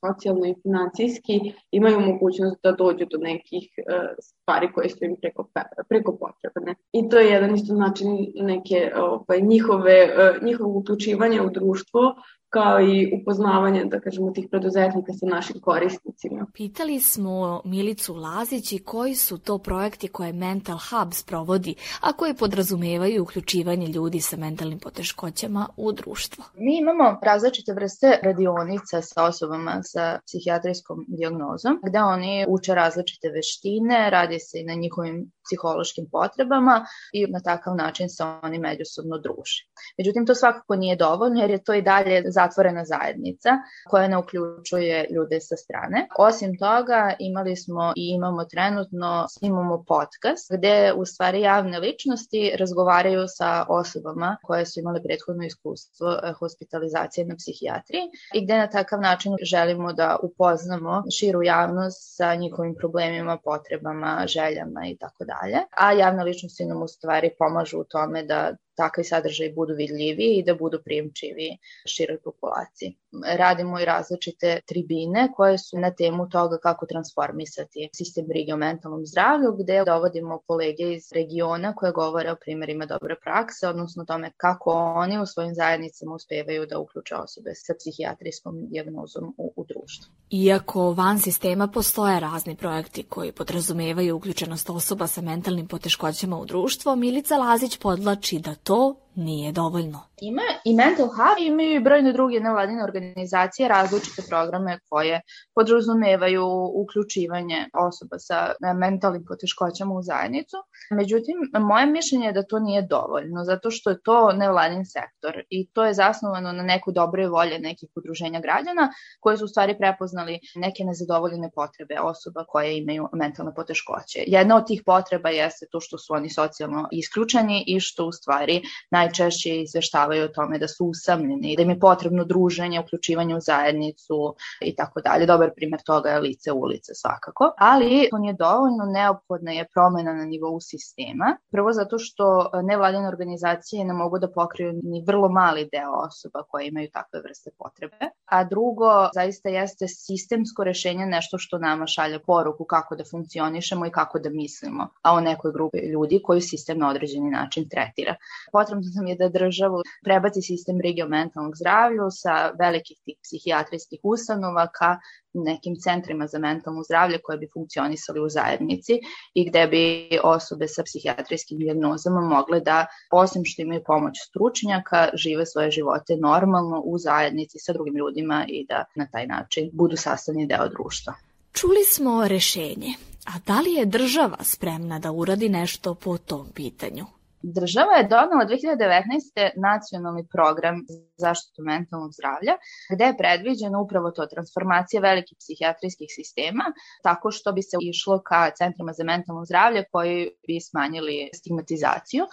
socijalno 0.00 0.46
i 0.46 0.54
financijski 0.62 1.40
imaju 1.70 2.00
mogućnost 2.00 2.56
da 2.62 2.72
dođu 2.72 3.06
do 3.10 3.18
nekih 3.18 3.68
e, 3.78 3.82
stvari 4.20 4.72
koje 4.72 4.88
su 4.88 5.04
im 5.04 5.16
preko, 5.20 5.48
preko 5.88 6.16
potrebne. 6.16 6.74
I 6.92 7.08
to 7.08 7.18
je 7.18 7.30
jedan 7.30 7.54
isto 7.54 7.74
način 7.74 8.32
neke 8.34 8.92
ovaj, 8.96 9.40
njihove, 9.40 9.92
e, 9.92 10.38
njihovo 10.42 10.78
uključivanje 10.78 11.42
u 11.42 11.50
društvo 11.50 12.14
kao 12.48 12.80
i 12.80 13.20
upoznavanje, 13.20 13.84
da 13.84 14.00
kažemo, 14.00 14.30
tih 14.30 14.46
preduzetnika 14.50 15.12
sa 15.12 15.26
našim 15.26 15.60
korisnicima. 15.60 16.05
Pitali 16.54 17.00
smo 17.00 17.62
Milicu 17.64 18.14
Lazić 18.14 18.72
i 18.72 18.78
koji 18.78 19.14
su 19.14 19.38
to 19.38 19.58
projekti 19.58 20.08
koje 20.08 20.32
Mental 20.32 20.78
Hub 20.78 21.12
sprovodi, 21.12 21.74
a 22.00 22.12
koji 22.12 22.34
podrazumevaju 22.34 23.22
uključivanje 23.22 23.86
ljudi 23.86 24.20
sa 24.20 24.36
mentalnim 24.36 24.78
poteškoćama 24.78 25.68
u 25.76 25.92
društvo. 25.92 26.44
Mi 26.54 26.78
imamo 26.78 27.18
različite 27.22 27.72
vrste 27.72 28.20
radionica 28.22 29.02
sa 29.02 29.24
osobama 29.24 29.82
sa 29.82 30.18
psihijatrijskom 30.26 31.04
diagnozom, 31.08 31.80
gde 31.88 31.98
oni 31.98 32.44
uče 32.48 32.74
različite 32.74 33.28
veštine, 33.28 34.10
radi 34.10 34.38
se 34.38 34.60
i 34.60 34.64
na 34.64 34.74
njihovim 34.74 35.30
psihološkim 35.46 36.06
potrebama 36.12 36.86
i 37.12 37.26
na 37.26 37.40
takav 37.40 37.76
način 37.76 38.08
se 38.08 38.24
oni 38.42 38.58
međusobno 38.58 39.18
druže. 39.18 39.66
Međutim, 39.98 40.26
to 40.26 40.34
svakako 40.34 40.76
nije 40.76 40.96
dovoljno 40.96 41.40
jer 41.40 41.50
je 41.50 41.64
to 41.64 41.74
i 41.74 41.82
dalje 41.82 42.22
zatvorena 42.26 42.84
zajednica 42.84 43.50
koja 43.90 44.08
ne 44.08 44.18
uključuje 44.18 45.06
ljude 45.14 45.40
sa 45.40 45.56
strane. 45.56 46.08
Osim 46.18 46.58
toga, 46.58 47.14
imali 47.18 47.56
smo 47.56 47.92
i 47.96 48.04
imamo 48.14 48.44
trenutno, 48.44 49.26
snimamo 49.30 49.84
podcast 49.88 50.52
gde 50.58 50.92
u 50.96 51.04
stvari 51.04 51.40
javne 51.40 51.78
ličnosti 51.78 52.52
razgovaraju 52.58 53.24
sa 53.28 53.66
osobama 53.68 54.36
koje 54.42 54.66
su 54.66 54.80
imale 54.80 55.02
prethodno 55.02 55.44
iskustvo 55.44 56.08
eh, 56.12 56.32
hospitalizacije 56.32 57.26
na 57.26 57.36
psihijatriji 57.36 58.02
i 58.34 58.44
gde 58.44 58.56
na 58.58 58.66
takav 58.66 59.00
način 59.00 59.32
želimo 59.42 59.92
da 59.92 60.16
upoznamo 60.22 61.02
širu 61.18 61.42
javnost 61.42 62.16
sa 62.16 62.34
njihovim 62.34 62.74
problemima, 62.74 63.38
potrebama, 63.44 64.24
željama 64.26 64.86
i 64.86 64.96
tako 64.96 65.24
dalje. 65.24 65.35
A 65.76 65.92
javne 65.92 66.24
ličnosti 66.24 66.64
nam 66.64 66.82
u 66.82 66.88
stvari 66.88 67.30
pomažu 67.38 67.80
u 67.80 67.84
tome 67.84 68.22
da 68.22 68.56
takvi 68.76 69.04
sadržaji 69.04 69.52
budu 69.52 69.74
vidljiviji 69.74 70.36
i 70.38 70.42
da 70.42 70.54
budu 70.54 70.78
primčivi 70.84 71.58
široj 71.86 72.18
populaciji. 72.24 72.96
Radimo 73.36 73.80
i 73.80 73.84
različite 73.84 74.60
tribine 74.66 75.32
koje 75.36 75.58
su 75.58 75.78
na 75.78 75.90
temu 75.90 76.28
toga 76.28 76.58
kako 76.58 76.86
transformisati 76.86 77.88
sistem 77.92 78.26
brige 78.26 78.54
o 78.54 78.56
mentalnom 78.56 79.06
zdravlju, 79.06 79.56
gde 79.58 79.84
dovodimo 79.84 80.38
kolege 80.46 80.92
iz 80.94 81.12
regiona 81.12 81.74
koje 81.74 81.92
govore 81.92 82.32
o 82.32 82.36
primerima 82.44 82.86
dobre 82.86 83.16
prakse, 83.24 83.68
odnosno 83.68 84.04
tome 84.04 84.30
kako 84.36 84.70
oni 84.72 85.18
u 85.18 85.26
svojim 85.26 85.54
zajednicama 85.54 86.14
uspevaju 86.14 86.66
da 86.66 86.78
uključe 86.78 87.14
osobe 87.14 87.50
sa 87.54 87.74
psihijatrijskom 87.78 88.66
diagnozom 88.68 89.34
u, 89.38 89.52
u 89.56 89.64
društvu. 89.64 90.12
Iako 90.30 90.92
van 90.92 91.18
sistema 91.18 91.68
postoje 91.68 92.20
razni 92.20 92.56
projekti 92.56 93.02
koji 93.02 93.32
podrazumevaju 93.32 94.16
uključenost 94.16 94.70
osoba 94.70 95.06
sa 95.06 95.20
mentalnim 95.20 95.68
poteškoćama 95.68 96.38
u 96.38 96.46
društvo, 96.46 96.96
Milica 96.96 97.36
Lazić 97.36 97.78
podlači 97.78 98.38
da 98.38 98.54
to 98.66 98.98
nije 99.16 99.52
dovoljno. 99.52 100.00
Ima 100.20 100.42
i 100.64 100.74
Mental 100.74 101.06
Hub 101.06 101.38
imaju 101.38 101.74
i 101.74 101.80
brojne 101.80 102.12
druge 102.12 102.40
nevladine 102.40 102.84
organizacije 102.84 103.68
različite 103.68 104.22
programe 104.28 104.78
koje 104.88 105.20
podrazumevaju 105.54 106.44
uključivanje 106.74 107.68
osoba 107.88 108.18
sa 108.18 108.52
mentalnim 108.80 109.24
poteškoćama 109.28 109.94
u 109.94 110.02
zajednicu. 110.02 110.56
Međutim, 110.90 111.34
moje 111.60 111.86
mišljenje 111.86 112.26
je 112.26 112.32
da 112.32 112.42
to 112.42 112.58
nije 112.58 112.82
dovoljno, 112.82 113.44
zato 113.44 113.70
što 113.70 113.90
je 113.90 114.02
to 114.02 114.32
nevladin 114.32 114.84
sektor 114.84 115.42
i 115.50 115.68
to 115.72 115.84
je 115.84 115.94
zasnovano 115.94 116.52
na 116.52 116.62
neku 116.62 116.92
dobre 116.92 117.28
volje 117.28 117.58
nekih 117.58 117.88
udruženja 117.96 118.40
građana 118.40 118.92
koje 119.20 119.36
su 119.36 119.44
u 119.44 119.48
stvari 119.48 119.78
prepoznali 119.78 120.38
neke 120.54 120.84
nezadovoljene 120.84 121.50
potrebe 121.54 122.00
osoba 122.00 122.44
koje 122.48 122.78
imaju 122.78 123.08
mentalne 123.12 123.54
poteškoće. 123.54 124.24
Jedna 124.26 124.56
od 124.56 124.66
tih 124.66 124.82
potreba 124.86 125.28
jeste 125.28 125.66
to 125.70 125.80
što 125.80 125.98
su 125.98 126.14
oni 126.14 126.30
socijalno 126.30 126.88
isključeni 126.92 127.64
i 127.66 127.80
što 127.80 128.06
u 128.06 128.12
stvari 128.12 128.62
najčešće 129.06 129.60
izveštavaju 129.60 130.24
o 130.24 130.28
tome 130.28 130.58
da 130.58 130.68
su 130.68 130.86
usamljeni, 130.86 131.56
da 131.56 131.62
im 131.62 131.70
je 131.70 131.80
potrebno 131.80 132.24
druženje, 132.24 132.80
uključivanje 132.80 133.36
u 133.36 133.40
zajednicu 133.40 134.34
i 134.60 134.74
tako 134.76 135.00
dalje. 135.00 135.26
Dobar 135.26 135.50
primer 135.56 135.80
toga 135.82 136.08
je 136.08 136.20
lice 136.20 136.52
ulice 136.52 136.94
svakako, 136.94 137.52
ali 137.58 138.08
to 138.10 138.18
nije 138.18 138.34
dovoljno, 138.34 138.84
neophodna 138.86 139.52
je 139.52 139.68
promena 139.74 140.12
na 140.12 140.24
nivou 140.24 140.60
sistema. 140.60 141.36
Prvo 141.50 141.72
zato 141.72 141.98
što 141.98 142.50
nevladine 142.62 143.08
organizacije 143.08 143.84
ne 143.84 143.92
mogu 143.92 144.18
da 144.18 144.30
pokriju 144.30 144.72
ni 144.82 145.04
vrlo 145.06 145.28
mali 145.28 145.68
deo 145.72 145.92
osoba 146.06 146.42
koje 146.42 146.68
imaju 146.68 146.88
takve 146.92 147.20
vrste 147.20 147.50
potrebe, 147.58 148.10
a 148.24 148.44
drugo 148.44 149.08
zaista 149.14 149.48
jeste 149.48 149.88
sistemsko 149.88 150.64
rešenje 150.64 151.06
nešto 151.06 151.38
što 151.38 151.58
nama 151.58 151.86
šalje 151.86 152.18
poruku 152.18 152.64
kako 152.64 152.96
da 152.96 153.04
funkcionišemo 153.10 153.86
i 153.86 153.90
kako 153.90 154.18
da 154.18 154.30
mislimo, 154.30 154.88
a 155.02 155.12
o 155.12 155.20
nekoj 155.20 155.52
grupi 155.52 155.78
ljudi 155.78 156.20
koju 156.24 156.40
sistem 156.40 156.78
na 156.78 156.90
određeni 156.90 157.30
način 157.30 157.68
tretira. 157.68 158.14
Potrebno 158.52 158.82
nam 158.96 159.06
je 159.06 159.16
da 159.16 159.28
državu 159.28 159.82
prebaci 160.04 160.42
sistem 160.42 160.78
brige 160.78 161.04
o 161.04 161.08
mentalnom 161.08 161.52
zdravlju 161.54 162.08
sa 162.10 162.52
velikih 162.58 162.98
tih 163.04 163.16
psihijatrijskih 163.22 164.00
ustanova 164.02 164.66
ka 164.78 164.98
nekim 165.44 165.76
centrima 165.84 166.26
za 166.26 166.38
mentalno 166.38 166.82
zdravlje 166.82 167.18
koje 167.22 167.38
bi 167.38 167.48
funkcionisali 167.52 168.20
u 168.20 168.28
zajednici 168.28 168.92
i 169.34 169.50
gde 169.50 169.66
bi 169.66 170.08
osobe 170.22 170.68
sa 170.68 170.82
psihijatrijskim 170.82 171.58
diagnozama 171.58 172.20
mogle 172.20 172.60
da, 172.60 172.86
osim 173.10 173.42
što 173.44 173.62
imaju 173.62 173.82
pomoć 173.86 174.14
stručnjaka, 174.28 175.08
žive 175.14 175.46
svoje 175.46 175.70
živote 175.70 176.16
normalno 176.16 176.80
u 176.80 176.98
zajednici 176.98 177.58
sa 177.58 177.72
drugim 177.72 177.96
ljudima 177.96 178.44
i 178.48 178.66
da 178.68 178.84
na 178.94 179.06
taj 179.12 179.26
način 179.26 179.70
budu 179.72 179.96
sastavni 179.96 180.46
deo 180.46 180.68
društva. 180.68 181.14
Čuli 181.52 181.84
smo 181.84 182.28
rešenje, 182.28 182.94
a 183.24 183.38
da 183.46 183.60
li 183.60 183.72
je 183.72 183.84
država 183.84 184.36
spremna 184.42 184.98
da 184.98 185.12
uradi 185.12 185.48
nešto 185.48 185.94
po 185.94 186.18
tom 186.18 186.46
pitanju? 186.54 187.15
Država 187.54 187.92
je 187.96 188.08
donala 188.08 188.44
2019. 188.46 189.50
nacionalni 189.56 190.24
program 190.32 190.76
za 190.88 190.98
zaštitu 191.16 191.62
mentalnog 191.62 192.10
zdravlja, 192.12 192.54
gde 192.94 193.04
je 193.04 193.16
predviđena 193.16 193.80
upravo 193.80 194.10
to 194.10 194.26
transformacija 194.26 195.00
velikih 195.00 195.38
psihijatrijskih 195.38 196.08
sistema, 196.10 196.64
tako 197.02 197.30
što 197.30 197.52
bi 197.52 197.62
se 197.62 197.76
išlo 197.80 198.22
ka 198.22 198.50
centrima 198.50 198.92
za 198.92 199.04
mentalno 199.04 199.44
zdravlje 199.44 199.84
koji 199.92 200.30
bi 200.46 200.60
smanjili 200.60 201.30
stigmatizaciju 201.34 202.24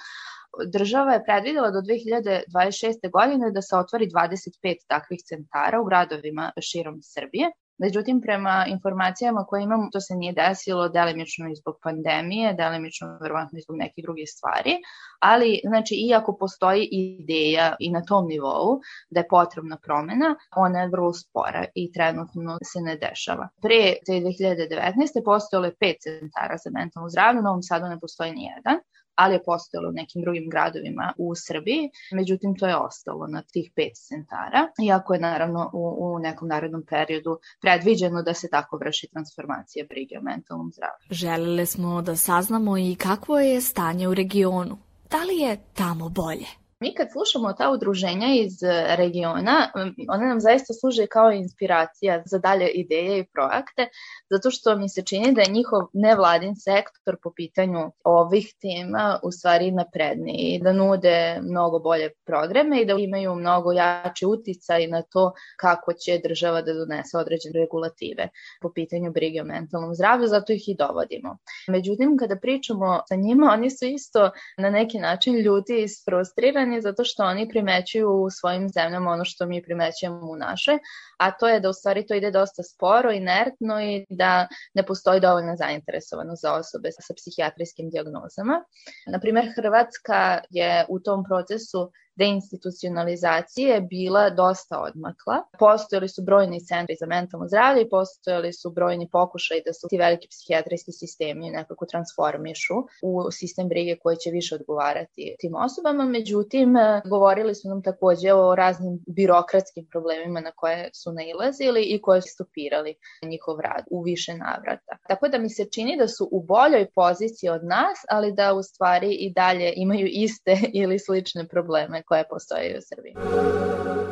država 0.68 1.14
je 1.14 1.24
predvidela 1.24 1.72
do 1.72 1.82
2026. 1.82 3.12
godine 3.12 3.52
da 3.52 3.62
se 3.62 3.76
otvori 3.76 4.08
25 4.08 4.76
takvih 4.88 5.20
centara 5.26 5.82
u 5.82 5.86
gradovima 5.86 6.52
širom 6.62 7.00
Srbije 7.02 7.52
Međutim, 7.84 8.22
prema 8.22 8.66
informacijama 8.68 9.46
koje 9.46 9.64
imamo, 9.64 9.90
to 9.92 10.00
se 10.00 10.16
nije 10.16 10.34
desilo 10.34 10.90
delimično 10.90 11.52
i 11.52 11.56
zbog 11.56 11.76
pandemije, 11.84 12.54
delimično 12.54 13.18
verovatno 13.22 13.58
i 13.58 13.62
zbog 13.62 13.78
nekih 13.78 14.04
drugih 14.04 14.30
stvari, 14.30 14.74
ali 15.20 15.62
znači 15.64 15.96
iako 15.96 16.38
postoji 16.38 16.88
ideja 16.92 17.76
i 17.80 17.92
na 17.92 18.02
tom 18.02 18.28
nivou 18.28 18.80
da 19.10 19.20
je 19.20 19.28
potrebna 19.28 19.78
promena, 19.78 20.36
ona 20.56 20.82
je 20.82 20.88
vrlo 20.88 21.14
spora 21.14 21.66
i 21.76 21.92
trenutno 21.92 22.58
se 22.64 22.80
ne 22.82 22.96
dešava. 22.96 23.48
Pre 23.62 23.94
te 24.06 24.14
2019. 24.14 25.24
postojalo 25.26 25.66
je 25.66 25.76
pet 25.80 25.98
centara 26.02 26.58
za 26.64 26.70
mentalno 26.70 27.10
zdravlje, 27.10 27.40
u 27.40 27.44
Novom 27.44 27.64
Sadu 27.64 27.86
ne 27.86 28.00
postoji 28.00 28.32
ni 28.32 28.44
jedan, 28.56 28.78
ali 29.16 29.36
je 29.36 29.44
postojalo 29.44 29.90
u 29.90 29.92
nekim 29.92 30.22
drugim 30.22 30.50
gradovima 30.50 31.14
u 31.18 31.36
Srbiji, 31.36 31.90
međutim 32.12 32.56
to 32.56 32.68
je 32.68 32.76
ostalo 32.76 33.28
na 33.28 33.42
tih 33.42 33.72
pet 33.76 33.94
centara, 34.08 34.68
iako 34.84 35.14
je 35.14 35.20
naravno 35.20 35.70
u, 35.74 35.84
u 36.00 36.20
nekom 36.20 36.48
narodnom 36.48 36.84
periodu 36.90 37.40
predviđeno 37.62 38.22
da 38.22 38.34
se 38.34 38.50
tako 38.50 38.78
vrši 38.78 39.08
transformacija 39.08 39.86
brige 39.90 40.18
o 40.18 40.22
mentalnom 40.22 40.72
zdravlju. 40.72 41.08
Želele 41.10 41.66
smo 41.66 42.02
da 42.02 42.16
saznamo 42.16 42.78
i 42.78 42.96
kakvo 42.96 43.40
je 43.40 43.62
stanje 43.62 44.08
u 44.08 44.14
regionu. 44.14 44.78
Da 45.10 45.24
li 45.24 45.38
je 45.38 45.58
tamo 45.74 46.10
bolje? 46.10 46.63
Mi 46.84 46.94
kad 46.94 47.08
slušamo 47.12 47.54
ta 47.54 47.72
udruženja 47.72 48.28
iz 48.36 48.64
e, 48.64 48.96
regiona, 48.96 49.72
one 50.10 50.28
nam 50.28 50.40
zaista 50.40 50.74
služe 50.74 51.08
kao 51.08 51.32
inspiracija 51.32 52.24
za 52.26 52.38
dalje 52.40 52.68
ideje 52.68 53.20
i 53.20 53.26
projekte, 53.34 53.88
zato 54.30 54.52
što 54.52 54.76
mi 54.78 54.90
se 54.90 55.02
čini 55.02 55.34
da 55.34 55.42
je 55.42 55.52
njihov 55.52 55.82
nevladin 55.94 56.56
sektor 56.56 57.18
po 57.24 57.32
pitanju 57.36 57.92
ovih 58.04 58.54
tema 58.62 59.20
u 59.24 59.32
stvari 59.32 59.72
napredniji 59.72 60.60
da 60.64 60.74
nude 60.74 61.40
mnogo 61.42 61.80
bolje 61.80 62.10
programe 62.26 62.82
i 62.82 62.86
da 62.86 62.94
imaju 62.94 63.36
mnogo 63.36 63.72
jači 63.72 64.26
uticaj 64.26 64.88
na 64.88 65.02
to 65.02 65.32
kako 65.60 65.94
će 65.94 66.20
država 66.24 66.62
da 66.62 66.74
donese 66.74 67.18
određene 67.18 67.60
regulative 67.60 68.30
po 68.62 68.72
pitanju 68.76 69.12
brige 69.12 69.42
o 69.42 69.46
mentalnom 69.46 69.96
zdravlju, 69.96 70.28
zato 70.28 70.54
ih 70.54 70.70
i 70.70 70.76
dovodimo. 70.76 71.38
Međutim, 71.68 72.18
kada 72.18 72.36
pričamo 72.36 73.02
sa 73.08 73.16
njima, 73.16 73.52
oni 73.54 73.70
su 73.70 73.86
isto 73.86 74.32
na 74.58 74.70
neki 74.70 75.00
način 75.00 75.36
ljuti 75.36 75.74
i 75.84 75.88
frustrirani 76.06 76.73
pitanje 76.74 76.82
zato 76.82 77.04
što 77.04 77.24
oni 77.24 77.50
primećuju 77.50 78.10
u 78.10 78.30
svojim 78.30 78.70
zemljama 78.70 79.12
ono 79.12 79.26
što 79.26 79.46
mi 79.46 79.62
primećujemo 79.64 80.32
u 80.32 80.36
našoj, 80.36 80.78
a 81.18 81.32
to 81.32 81.48
je 81.48 81.60
da 81.60 81.70
u 81.70 81.74
stvari 81.74 82.06
to 82.08 82.14
ide 82.14 82.32
dosta 82.32 82.64
sporo, 82.64 83.12
inertno 83.12 83.82
i 83.82 84.06
da 84.10 84.48
ne 84.74 84.84
postoji 84.86 85.20
dovoljna 85.20 85.56
zainteresovanost 85.56 86.42
za 86.42 86.54
osobe 86.54 86.90
sa 86.92 87.14
psihijatrijskim 87.14 87.90
diagnozama. 87.90 88.64
Naprimer, 89.08 89.46
Hrvatska 89.56 90.42
je 90.50 90.86
u 90.90 91.00
tom 91.00 91.24
procesu 91.24 91.92
deinstitucionalizacije 92.16 93.82
bila 93.82 94.30
dosta 94.30 94.80
odmakla. 94.82 95.44
Postojali 95.60 96.10
su 96.10 96.22
brojni 96.22 96.66
centri 96.66 96.96
za 97.00 97.06
mentalno 97.06 97.48
zdravlje 97.48 97.82
i 97.82 97.90
postojali 97.90 98.54
su 98.54 98.72
brojni 98.72 99.10
pokušaj 99.12 99.62
da 99.66 99.74
su 99.74 99.88
ti 99.90 99.98
veliki 99.98 100.28
psihijatrijski 100.28 100.92
sistemi 100.92 101.50
nekako 101.50 101.86
transformišu 101.86 102.74
u 103.02 103.32
sistem 103.32 103.68
brige 103.70 103.96
koji 104.04 104.18
će 104.18 104.30
više 104.30 104.56
odgovarati 104.56 105.36
tim 105.40 105.56
osobama. 105.56 106.06
Međutim, 106.06 106.74
govorili 107.06 107.56
su 107.56 107.70
nam 107.70 107.82
takođe 107.84 108.34
o 108.34 108.56
raznim 108.56 109.00
birokratskim 109.08 109.88
problemima 109.92 110.40
na 110.42 110.52
koje 110.52 110.90
su 110.94 111.12
nailazili 111.12 111.82
i 111.84 112.02
koje 112.02 112.22
su 112.22 112.28
stopirali 112.34 112.96
njihov 113.24 113.60
rad 113.60 113.84
u 113.92 114.02
više 114.02 114.34
navrata. 114.34 114.98
Tako 115.08 115.28
da 115.28 115.38
mi 115.38 115.50
se 115.50 115.66
čini 115.66 115.98
da 115.98 116.08
su 116.08 116.30
u 116.32 116.44
boljoj 116.44 116.88
poziciji 116.96 117.50
od 117.50 117.64
nas, 117.64 117.98
ali 118.10 118.34
da 118.34 118.54
u 118.54 118.64
stvari 118.64 119.12
i 119.14 119.34
dalje 119.34 119.74
imaju 119.76 120.08
iste 120.12 120.58
ili 120.82 121.00
slične 121.00 121.48
probleme 121.48 122.03
koje 122.06 122.28
postoje 122.30 122.78
u 122.78 122.82
Srbiji. 122.82 123.14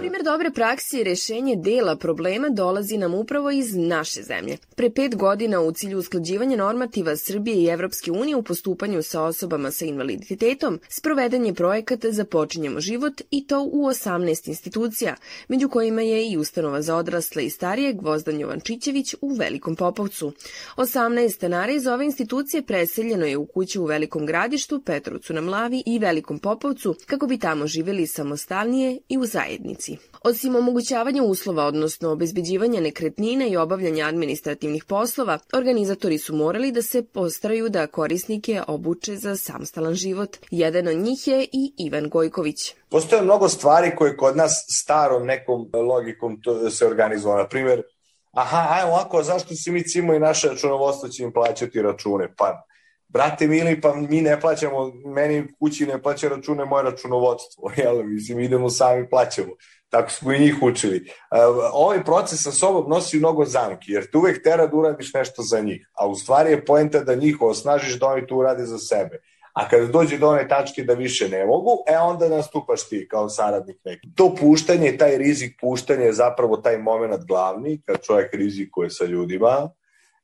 Primer 0.02 0.24
dobre 0.24 0.52
prakse 0.52 1.00
i 1.00 1.04
rešenje 1.04 1.56
dela 1.56 1.96
problema 1.96 2.50
dolazi 2.50 2.98
nam 2.98 3.14
upravo 3.14 3.52
iz 3.52 3.76
naše 3.76 4.24
zemlje. 4.24 4.58
Pre 4.76 4.90
pet 4.90 5.16
godina 5.16 5.62
u 5.62 5.72
cilju 5.72 5.98
usklađivanja 5.98 6.58
normativa 6.58 7.16
Srbije 7.16 7.58
i 7.58 7.68
Evropske 7.68 8.12
unije 8.12 8.36
u 8.36 8.44
postupanju 8.44 9.04
sa 9.04 9.24
osobama 9.24 9.72
sa 9.72 9.86
invaliditetom 9.86 10.80
sproveden 10.90 11.46
je 11.46 11.54
projekat 11.54 12.06
Započinjemo 12.06 12.80
život 12.80 13.22
i 13.32 13.48
to 13.48 13.64
u 13.64 13.86
18 13.86 14.48
institucija, 14.48 15.16
među 15.48 15.70
kojima 15.70 16.02
je 16.02 16.32
i 16.32 16.38
ustanova 16.38 16.82
za 16.82 16.96
odrasle 16.96 17.46
i 17.46 17.50
starije 17.50 17.94
Gvozdan 17.94 18.40
Jovančićević 18.40 19.16
u 19.22 19.34
Velikom 19.34 19.76
Popovcu. 19.76 20.32
18 20.78 21.30
stanara 21.30 21.72
iz 21.72 21.88
ove 21.88 22.06
institucije 22.06 22.62
preseljeno 22.64 23.26
je 23.26 23.38
u 23.38 23.46
kuću 23.46 23.82
u 23.82 23.86
Velikom 23.86 24.26
gradištu, 24.26 24.82
Petrovcu 24.86 25.34
na 25.34 25.42
Mlavi 25.42 25.84
i 25.86 26.00
Velikom 26.00 26.40
Popovcu 26.40 26.96
kako 27.06 27.28
bi 27.28 27.40
tamo 27.40 27.68
živeli 27.68 28.08
samostalnije 28.08 29.00
i 29.10 29.18
u 29.18 29.26
zajednici. 29.26 29.91
Osim 30.24 30.56
omogućavanja 30.56 31.24
uslova, 31.24 31.66
odnosno 31.66 32.12
obezbeđivanja 32.12 32.82
nekretnina 32.82 33.48
i 33.48 33.58
obavljanja 33.58 34.06
administrativnih 34.06 34.86
poslova, 34.86 35.40
organizatori 35.54 36.18
su 36.18 36.36
morali 36.36 36.72
da 36.72 36.82
se 36.82 37.04
postaraju 37.04 37.70
da 37.70 37.88
korisnike 37.88 38.62
obuče 38.68 39.16
za 39.16 39.36
samstalan 39.36 39.94
život. 39.94 40.38
Jedan 40.52 40.88
od 40.88 40.96
njih 40.96 41.28
je 41.28 41.44
i 41.44 41.74
Ivan 41.78 42.10
Gojković. 42.10 42.76
Postoje 42.90 43.22
mnogo 43.22 43.50
stvari 43.50 43.96
koje 43.96 44.18
kod 44.18 44.38
nas 44.38 44.66
starom 44.70 45.26
nekom 45.26 45.70
logikom 45.74 46.38
se 46.72 46.86
organizuje. 46.88 47.36
Na 47.36 47.48
primjer, 47.48 47.84
aha, 48.32 48.68
aj 48.70 48.84
ovako, 48.84 49.24
zašto 49.24 49.56
si 49.56 49.72
mi 49.72 49.84
cimo 49.84 50.14
i 50.14 50.20
naše 50.20 50.48
računovodstvo 50.48 51.10
će 51.10 51.24
im 51.24 51.34
plaćati 51.34 51.82
račune? 51.82 52.34
Pa 52.38 52.66
brate 53.08 53.48
mili, 53.48 53.82
pa 53.82 53.96
mi 53.96 54.22
ne 54.22 54.40
plaćamo, 54.42 54.92
meni 55.06 55.48
kući 55.60 55.86
ne 55.86 56.02
plaća 56.02 56.28
račune 56.28 56.66
moje 56.66 56.84
računovodstvo, 56.84 57.72
jel, 57.84 58.04
mislim, 58.04 58.40
idemo 58.40 58.70
sami 58.70 59.10
plaćamo. 59.10 59.52
Tako 59.92 60.12
smo 60.12 60.34
i 60.34 60.40
njih 60.40 60.56
učili. 60.62 60.98
Uh, 60.98 61.38
ovaj 61.74 62.04
proces 62.04 62.44
sa 62.44 62.52
sobom 62.52 62.90
nosi 62.90 63.18
mnogo 63.20 63.46
zamki, 63.46 63.92
jer 63.92 64.12
tu 64.12 64.20
uvek 64.20 64.44
tera 64.44 64.68
da 64.68 64.78
uradiš 64.78 65.14
nešto 65.14 65.42
za 65.42 65.60
njih, 65.60 65.90
a 65.94 66.08
u 66.08 66.16
stvari 66.16 66.52
je 66.52 66.66
poenta 66.66 67.00
da 67.00 67.16
njih 67.16 67.42
osnažiš 67.42 68.00
da 68.00 68.08
oni 68.08 68.28
to 68.28 68.36
urade 68.36 68.66
za 68.66 68.78
sebe. 68.78 69.20
A 69.54 69.70
kada 69.70 69.86
dođe 69.86 70.18
do 70.18 70.30
one 70.30 70.48
tačke 70.48 70.84
da 70.84 70.94
više 70.94 71.30
ne 71.30 71.46
mogu, 71.46 71.84
e 71.88 71.98
onda 71.98 72.30
nastupaš 72.30 72.90
ti 72.90 73.08
kao 73.08 73.30
saradnik 73.30 73.78
neki. 73.86 74.08
To 74.16 74.36
puštanje, 74.36 74.98
taj 74.98 75.18
rizik 75.18 75.58
puštanja 75.62 76.04
je 76.04 76.14
zapravo 76.14 76.58
taj 76.58 76.78
moment 76.78 77.26
glavni, 77.28 77.82
kad 77.86 78.02
čovjek 78.02 78.34
rizikuje 78.34 78.90
sa 78.90 79.06
ljudima 79.06 79.70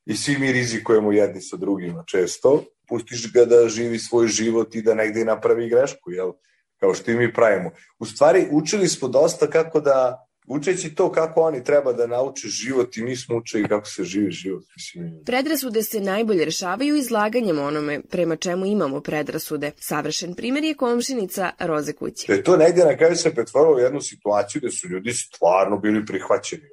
i 0.05 0.15
svi 0.15 0.37
mi 0.37 0.51
rizikujemo 0.51 1.11
jedni 1.11 1.41
sa 1.41 1.57
drugima 1.57 2.03
često, 2.07 2.63
pustiš 2.87 3.33
ga 3.33 3.45
da 3.45 3.67
živi 3.69 3.99
svoj 3.99 4.27
život 4.27 4.75
i 4.75 4.81
da 4.81 4.93
negde 4.93 5.25
napravi 5.25 5.69
grešku, 5.69 6.11
jel? 6.11 6.31
Kao 6.79 6.93
što 6.93 7.11
i 7.11 7.15
mi 7.15 7.33
pravimo. 7.33 7.71
U 7.99 8.05
stvari, 8.05 8.47
učili 8.51 8.87
smo 8.87 9.07
dosta 9.07 9.47
kako 9.47 9.79
da 9.79 10.27
učeći 10.47 10.95
to 10.95 11.11
kako 11.11 11.41
oni 11.41 11.63
treba 11.63 11.93
da 11.93 12.07
nauče 12.07 12.47
život 12.47 12.97
i 12.97 13.03
mi 13.03 13.15
smo 13.15 13.37
učili 13.37 13.67
kako 13.67 13.85
se 13.87 14.03
živi 14.03 14.31
život. 14.31 14.63
Mislim. 14.75 15.23
Predrasude 15.25 15.83
se 15.83 15.99
najbolje 15.99 16.45
rešavaju 16.45 16.95
izlaganjem 16.95 17.59
onome 17.59 18.01
prema 18.09 18.35
čemu 18.35 18.65
imamo 18.65 19.01
predrasude. 19.01 19.71
Savršen 19.79 20.35
primer 20.35 20.63
je 20.63 20.73
komšinica 20.73 21.51
Roze 21.59 21.93
kuće. 21.93 22.33
E 22.33 22.43
to 22.43 22.57
negde 22.57 22.85
na 22.85 22.97
kraju 22.97 23.15
se 23.15 23.35
pretvorilo 23.35 23.75
u 23.75 23.79
jednu 23.79 24.01
situaciju 24.01 24.59
gde 24.59 24.71
su 24.71 24.87
ljudi 24.87 25.13
stvarno 25.13 25.77
bili 25.77 26.05
prihvaćeni. 26.05 26.63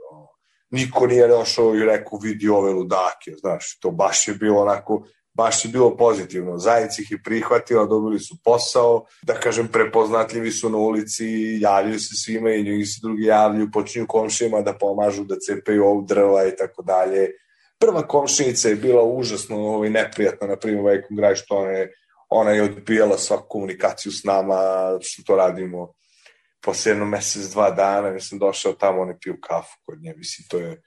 Niko 0.70 1.06
nije 1.06 1.28
došao 1.28 1.76
i 1.76 1.84
rekao 1.84 2.18
vidi 2.18 2.48
ove 2.48 2.72
ludake, 2.72 3.32
znaš, 3.40 3.78
to 3.78 3.90
baš 3.90 4.28
je 4.28 4.34
bilo 4.34 4.60
onako 4.60 5.06
baš 5.34 5.64
je 5.64 5.70
bilo 5.70 5.96
pozitivno. 5.96 6.58
Zajednica 6.58 7.02
ih 7.02 7.10
je 7.10 7.22
prihvatila, 7.24 7.86
dobili 7.86 8.20
su 8.20 8.36
posao, 8.44 9.04
da 9.22 9.34
kažem, 9.34 9.68
prepoznatljivi 9.68 10.50
su 10.50 10.70
na 10.70 10.78
ulici, 10.78 11.26
javljaju 11.60 12.00
se 12.00 12.14
svima 12.24 12.50
i 12.50 12.62
njih 12.62 12.86
se 12.88 12.98
drugi 13.02 13.24
javljaju, 13.24 13.70
počinju 13.72 14.06
komšijama 14.08 14.60
da 14.60 14.78
pomažu, 14.78 15.24
da 15.24 15.36
cepaju 15.38 15.86
ov 15.86 16.04
drva 16.04 16.46
i 16.46 16.56
tako 16.56 16.82
dalje. 16.82 17.30
Prva 17.78 18.06
komšinica 18.06 18.68
je 18.68 18.76
bila 18.76 19.02
užasno 19.02 19.56
ovaj, 19.56 19.90
neprijatna, 19.90 20.46
na 20.46 20.56
primjer, 20.56 20.84
Vajkom 20.84 21.16
Graj, 21.16 21.34
što 21.34 21.56
ona 21.56 21.70
je, 21.70 21.92
ona 22.28 22.50
je 22.50 22.62
odbijala 22.62 23.18
svaku 23.18 23.48
komunikaciju 23.48 24.12
s 24.12 24.24
nama, 24.24 24.56
što 25.00 25.22
to 25.26 25.36
radimo 25.36 25.92
posle 26.64 26.92
jedno 26.92 27.04
mesec, 27.04 27.42
dva 27.52 27.70
dana, 27.70 28.08
ja 28.08 28.20
sam 28.20 28.38
došao 28.38 28.72
tamo, 28.72 29.02
one 29.02 29.18
piju 29.22 29.36
kafu 29.40 29.76
kod 29.86 30.02
nje, 30.02 30.14
mislim, 30.16 30.46
to 30.50 30.58
je 30.58 30.82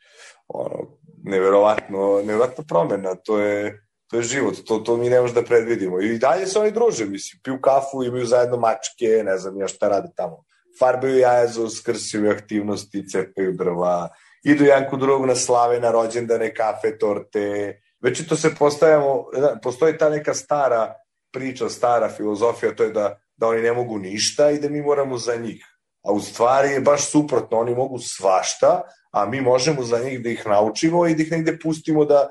ono, 0.47 0.97
neverovatno, 1.23 2.21
neverovatna 2.25 2.63
promena, 2.67 3.15
to 3.15 3.39
je, 3.39 3.87
to 4.07 4.17
je 4.17 4.23
život, 4.23 4.55
to, 4.65 4.79
to 4.79 4.97
mi 4.97 5.09
ne 5.09 5.21
možemo 5.21 5.41
da 5.41 5.47
predvidimo. 5.47 6.01
I 6.01 6.17
dalje 6.17 6.47
se 6.47 6.59
oni 6.59 6.71
druže, 6.71 7.05
mislim, 7.05 7.41
piju 7.43 7.61
kafu, 7.61 8.03
imaju 8.03 8.25
zajedno 8.25 8.57
mačke, 8.57 9.23
ne 9.25 9.37
znam 9.37 9.59
ja 9.59 9.67
šta 9.67 9.87
rade 9.87 10.07
tamo. 10.15 10.43
Farbaju 10.79 11.17
jajezo, 11.17 11.69
skrsiju 11.69 12.31
aktivnosti, 12.31 13.09
cepaju 13.09 13.53
drva, 13.53 14.09
idu 14.43 14.63
jedan 14.63 14.89
kod 14.89 14.99
drugog 14.99 15.25
na 15.25 15.35
slave, 15.35 15.79
na 15.79 15.91
rođendane, 15.91 16.53
kafe, 16.53 16.97
torte. 16.97 17.81
Već 17.99 18.27
to 18.27 18.35
se 18.35 18.55
postavljamo, 18.55 19.25
da, 19.33 19.57
postoji 19.63 19.97
ta 19.97 20.09
neka 20.09 20.33
stara 20.33 20.93
priča, 21.33 21.69
stara 21.69 22.09
filozofija, 22.09 22.75
to 22.75 22.83
je 22.83 22.91
da, 22.91 23.19
da 23.37 23.47
oni 23.47 23.61
ne 23.61 23.73
mogu 23.73 23.97
ništa 23.97 24.51
i 24.51 24.59
da 24.59 24.69
mi 24.69 24.81
moramo 24.81 25.17
za 25.17 25.35
njih. 25.35 25.65
A 26.03 26.11
u 26.11 26.19
stvari 26.19 26.69
je 26.69 26.79
baš 26.79 27.11
suprotno, 27.11 27.59
oni 27.59 27.75
mogu 27.75 27.99
svašta, 27.99 28.81
a 29.11 29.25
mi 29.25 29.41
možemo 29.41 29.83
za 29.83 29.99
njih 29.99 30.23
da 30.23 30.29
ih 30.29 30.47
naučimo 30.47 31.07
i 31.07 31.15
da 31.15 31.23
ih 31.23 31.31
negde 31.31 31.59
pustimo 31.59 32.05
da, 32.05 32.29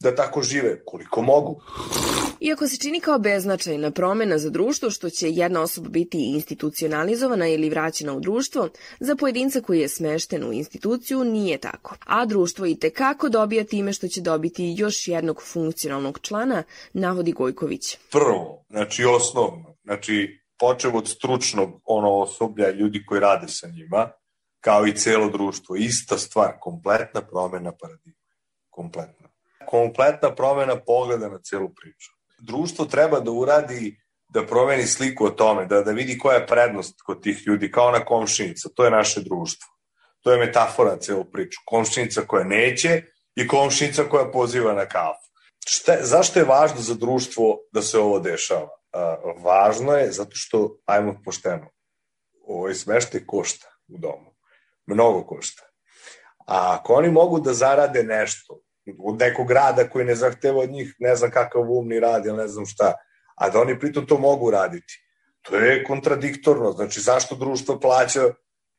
da 0.00 0.14
tako 0.14 0.42
žive, 0.42 0.84
koliko 0.84 1.22
mogu. 1.22 1.60
Iako 2.40 2.68
se 2.68 2.76
čini 2.76 3.00
kao 3.00 3.18
beznačajna 3.18 3.90
promena 3.90 4.38
za 4.38 4.50
društvo 4.50 4.90
što 4.90 5.10
će 5.10 5.30
jedna 5.30 5.62
osoba 5.62 5.88
biti 5.88 6.18
institucionalizovana 6.34 7.48
ili 7.48 7.70
vraćena 7.70 8.12
u 8.12 8.20
društvo, 8.20 8.68
za 9.00 9.16
pojedinca 9.16 9.60
koji 9.60 9.80
je 9.80 9.88
smešten 9.88 10.44
u 10.44 10.52
instituciju 10.52 11.24
nije 11.24 11.58
tako. 11.58 11.96
A 12.06 12.26
društvo 12.26 12.66
i 12.66 12.78
tekako 12.78 13.28
dobija 13.28 13.64
time 13.64 13.92
što 13.92 14.08
će 14.08 14.20
dobiti 14.20 14.74
još 14.78 15.08
jednog 15.08 15.42
funkcionalnog 15.42 16.18
člana, 16.22 16.62
navodi 16.92 17.32
Gojković. 17.32 17.96
Prvo, 18.10 18.64
znači 18.68 19.04
osnovno, 19.04 19.76
znači 19.84 20.40
počeo 20.58 20.92
od 20.92 21.08
stručnog 21.08 21.80
ono 21.84 22.18
osoblja, 22.18 22.70
ljudi 22.70 23.04
koji 23.06 23.20
rade 23.20 23.48
sa 23.48 23.68
njima, 23.68 24.10
kao 24.60 24.86
i 24.86 24.96
celo 24.96 25.28
društvo. 25.28 25.76
Ista 25.76 26.18
stvar, 26.18 26.52
kompletna 26.60 27.20
promena 27.20 27.72
paradigma. 27.72 28.20
Kompletna 28.70 29.29
kompletna 29.70 30.34
promena 30.34 30.76
pogleda 30.76 31.28
na 31.28 31.38
celu 31.38 31.68
priču. 31.74 32.10
Društvo 32.38 32.84
treba 32.84 33.20
da 33.20 33.30
uradi 33.30 33.96
da 34.28 34.46
promeni 34.46 34.86
sliku 34.86 35.24
o 35.26 35.30
tome, 35.30 35.66
da, 35.66 35.82
da 35.82 35.90
vidi 35.90 36.18
koja 36.18 36.36
je 36.36 36.46
prednost 36.46 37.02
kod 37.02 37.22
tih 37.22 37.42
ljudi, 37.46 37.70
kao 37.70 37.90
na 37.90 38.04
komšinica, 38.04 38.68
to 38.74 38.84
je 38.84 38.90
naše 38.90 39.20
društvo. 39.20 39.68
To 40.20 40.32
je 40.32 40.38
metafora 40.38 40.96
celu 40.96 41.24
priču. 41.24 41.60
Komšinica 41.66 42.22
koja 42.26 42.44
neće 42.44 43.02
i 43.34 43.48
komšinica 43.48 44.04
koja 44.04 44.30
poziva 44.30 44.72
na 44.74 44.86
kafu. 44.86 45.30
Šta, 45.66 45.96
zašto 46.00 46.38
je 46.38 46.44
važno 46.44 46.80
za 46.80 46.94
društvo 46.94 47.58
da 47.72 47.82
se 47.82 47.98
ovo 47.98 48.18
dešava? 48.18 48.68
A, 48.92 49.16
važno 49.44 49.92
je 49.92 50.12
zato 50.12 50.30
što, 50.34 50.76
ajmo 50.84 51.20
pošteno, 51.24 51.70
ovaj 52.46 52.74
smešte 52.74 53.26
košta 53.26 53.66
u 53.88 53.98
domu. 53.98 54.34
Mnogo 54.86 55.26
košta. 55.26 55.62
A 56.46 56.78
ako 56.78 56.94
oni 56.94 57.10
mogu 57.10 57.40
da 57.40 57.54
zarade 57.54 58.02
nešto 58.02 58.60
od 59.04 59.18
nekog 59.18 59.48
grada 59.48 59.88
koji 59.88 60.04
ne 60.04 60.14
zahteva 60.14 60.58
od 60.58 60.70
njih 60.70 60.94
ne 60.98 61.16
znam 61.16 61.30
kakav 61.30 61.62
umni 61.72 62.00
rad 62.00 62.26
ili 62.26 62.36
ne 62.36 62.48
znam 62.48 62.66
šta, 62.66 62.94
a 63.34 63.50
da 63.50 63.60
oni 63.60 63.78
pritom 63.78 64.06
to 64.06 64.18
mogu 64.18 64.50
raditi. 64.50 65.06
To 65.42 65.56
je 65.56 65.84
kontradiktorno, 65.84 66.72
znači 66.72 67.00
zašto 67.00 67.34
društvo 67.34 67.80
plaća, 67.80 68.20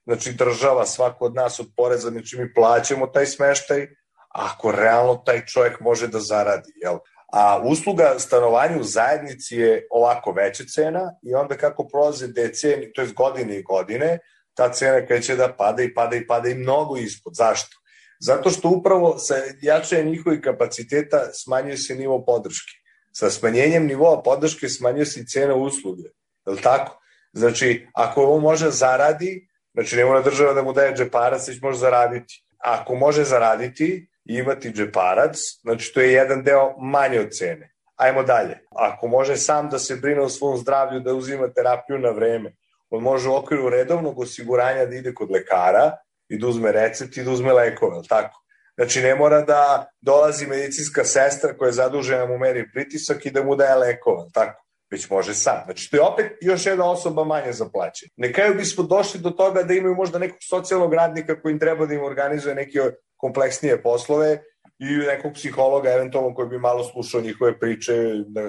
znači 0.06 0.32
država, 0.32 0.86
svako 0.86 1.26
od 1.26 1.36
nas 1.36 1.60
od 1.60 1.68
poreza, 1.78 2.10
znači 2.10 2.38
mi 2.38 2.54
plaćamo 2.54 3.08
taj 3.08 3.26
smeštaj, 3.26 3.88
ako 4.30 4.72
realno 4.72 5.16
taj 5.16 5.46
čovjek 5.46 5.80
može 5.80 6.08
da 6.08 6.20
zaradi, 6.20 6.72
jel? 6.76 6.98
A 7.34 7.62
usluga 7.64 8.16
stanovanja 8.20 8.78
u 8.80 8.84
zajednici 8.84 9.56
je 9.56 9.88
ovako 9.92 10.32
veća 10.32 10.64
cena 10.76 11.02
i 11.24 11.34
onda 11.34 11.58
kako 11.58 11.88
prolaze 11.88 12.28
decenije, 12.28 12.94
to 12.94 13.02
je 13.02 13.08
godine 13.08 13.60
i 13.60 13.64
godine, 13.64 14.20
ta 14.54 14.72
cena 14.72 15.06
kreće 15.06 15.36
da 15.36 15.54
pada 15.58 15.84
i 15.84 15.94
pada 15.94 16.16
i 16.16 16.28
pada 16.28 16.50
i 16.50 16.56
mnogo 16.56 16.98
ispod. 16.98 17.34
Zašto? 17.36 17.78
Zato 18.22 18.50
što 18.50 18.70
upravo 18.70 19.18
sa 19.18 19.36
jačanjem 19.62 20.08
njihovih 20.08 20.42
kapaciteta 20.42 21.34
smanjuje 21.34 21.78
se 21.78 21.96
nivo 21.96 22.26
podrške. 22.26 22.72
Sa 23.12 23.30
smanjenjem 23.30 23.86
nivoa 23.86 24.22
podrške 24.22 24.70
smanjuje 24.70 25.06
se 25.06 25.20
i 25.20 25.26
cena 25.26 25.56
usluge. 25.56 26.04
Je 26.46 26.54
li 26.54 26.62
tako? 26.62 27.02
Znači, 27.34 27.88
ako 27.94 28.22
ovo 28.22 28.40
može 28.40 28.70
zaradi, 28.70 29.48
znači 29.74 29.96
ne 29.96 30.06
mora 30.06 30.22
država 30.22 30.54
da 30.54 30.64
mu 30.64 30.74
daje 30.74 30.96
džeparac, 30.96 31.48
već 31.48 31.62
može 31.62 31.80
zaraditi. 31.80 32.44
Ako 32.58 32.96
može 32.96 33.24
zaraditi 33.24 34.08
i 34.26 34.36
imati 34.36 34.72
džeparac, 34.72 35.38
znači 35.62 35.94
to 35.94 36.02
je 36.02 36.14
jedan 36.14 36.44
deo 36.44 36.78
manje 36.80 37.20
od 37.20 37.32
cene. 37.32 37.74
Ajmo 37.96 38.24
dalje. 38.24 38.60
Ako 38.72 39.08
može 39.08 39.38
sam 39.38 39.70
da 39.70 39.80
se 39.80 39.96
brine 39.96 40.22
o 40.22 40.30
svom 40.30 40.58
zdravlju, 40.58 41.00
da 41.00 41.14
uzima 41.14 41.54
terapiju 41.54 42.00
na 42.00 42.10
vreme, 42.10 42.56
on 42.90 43.04
može 43.04 43.30
u 43.30 43.36
okviru 43.36 43.70
redovnog 43.70 44.20
osiguranja 44.20 44.86
da 44.86 44.96
ide 44.96 45.14
kod 45.14 45.32
lekara, 45.32 45.98
i 46.32 46.38
da 46.38 46.48
uzme 46.48 46.72
recept 46.72 47.18
i 47.18 47.24
da 47.24 47.32
uzme 47.32 47.54
lekove, 47.54 47.96
ali 47.96 48.08
tako? 48.08 48.42
Znači, 48.76 49.02
ne 49.02 49.16
mora 49.16 49.42
da 49.42 49.88
dolazi 50.02 50.48
medicinska 50.48 51.04
sestra 51.04 51.58
koja 51.58 51.68
je 51.68 51.74
zadužena 51.74 52.26
da 52.26 52.32
mu 52.32 52.38
meri 52.38 52.72
pritisak 52.74 53.26
i 53.26 53.32
da 53.32 53.44
mu 53.44 53.56
daje 53.56 53.76
lekova, 53.76 54.28
tako? 54.34 54.64
Već 54.92 55.10
može 55.10 55.34
sam. 55.34 55.62
Znači, 55.66 55.92
to 55.92 55.98
je 55.98 56.02
opet 56.02 56.32
još 56.42 56.66
jedna 56.66 56.92
osoba 56.92 57.24
manje 57.24 57.54
za 57.54 57.70
plaće. 57.70 58.08
Nekaju 58.18 58.56
bismo 58.56 58.84
došli 58.84 59.20
do 59.20 59.30
toga 59.30 59.64
da 59.64 59.74
imaju 59.74 59.96
možda 59.96 60.20
nekog 60.20 60.38
socijalnog 60.50 60.94
radnika 60.94 61.42
koji 61.42 61.52
im 61.52 61.60
treba 61.60 61.86
da 61.86 61.94
im 61.94 62.04
organizuje 62.04 62.56
neke 62.56 62.80
kompleksnije 63.18 63.82
poslove 63.84 64.42
i 64.80 64.86
nekog 64.86 65.34
psihologa 65.34 65.90
eventualno 65.90 66.36
koji 66.36 66.50
bi 66.50 66.60
malo 66.60 66.84
slušao 66.84 67.22
njihove 67.22 67.60
priče, 67.60 67.94
da, 68.28 68.42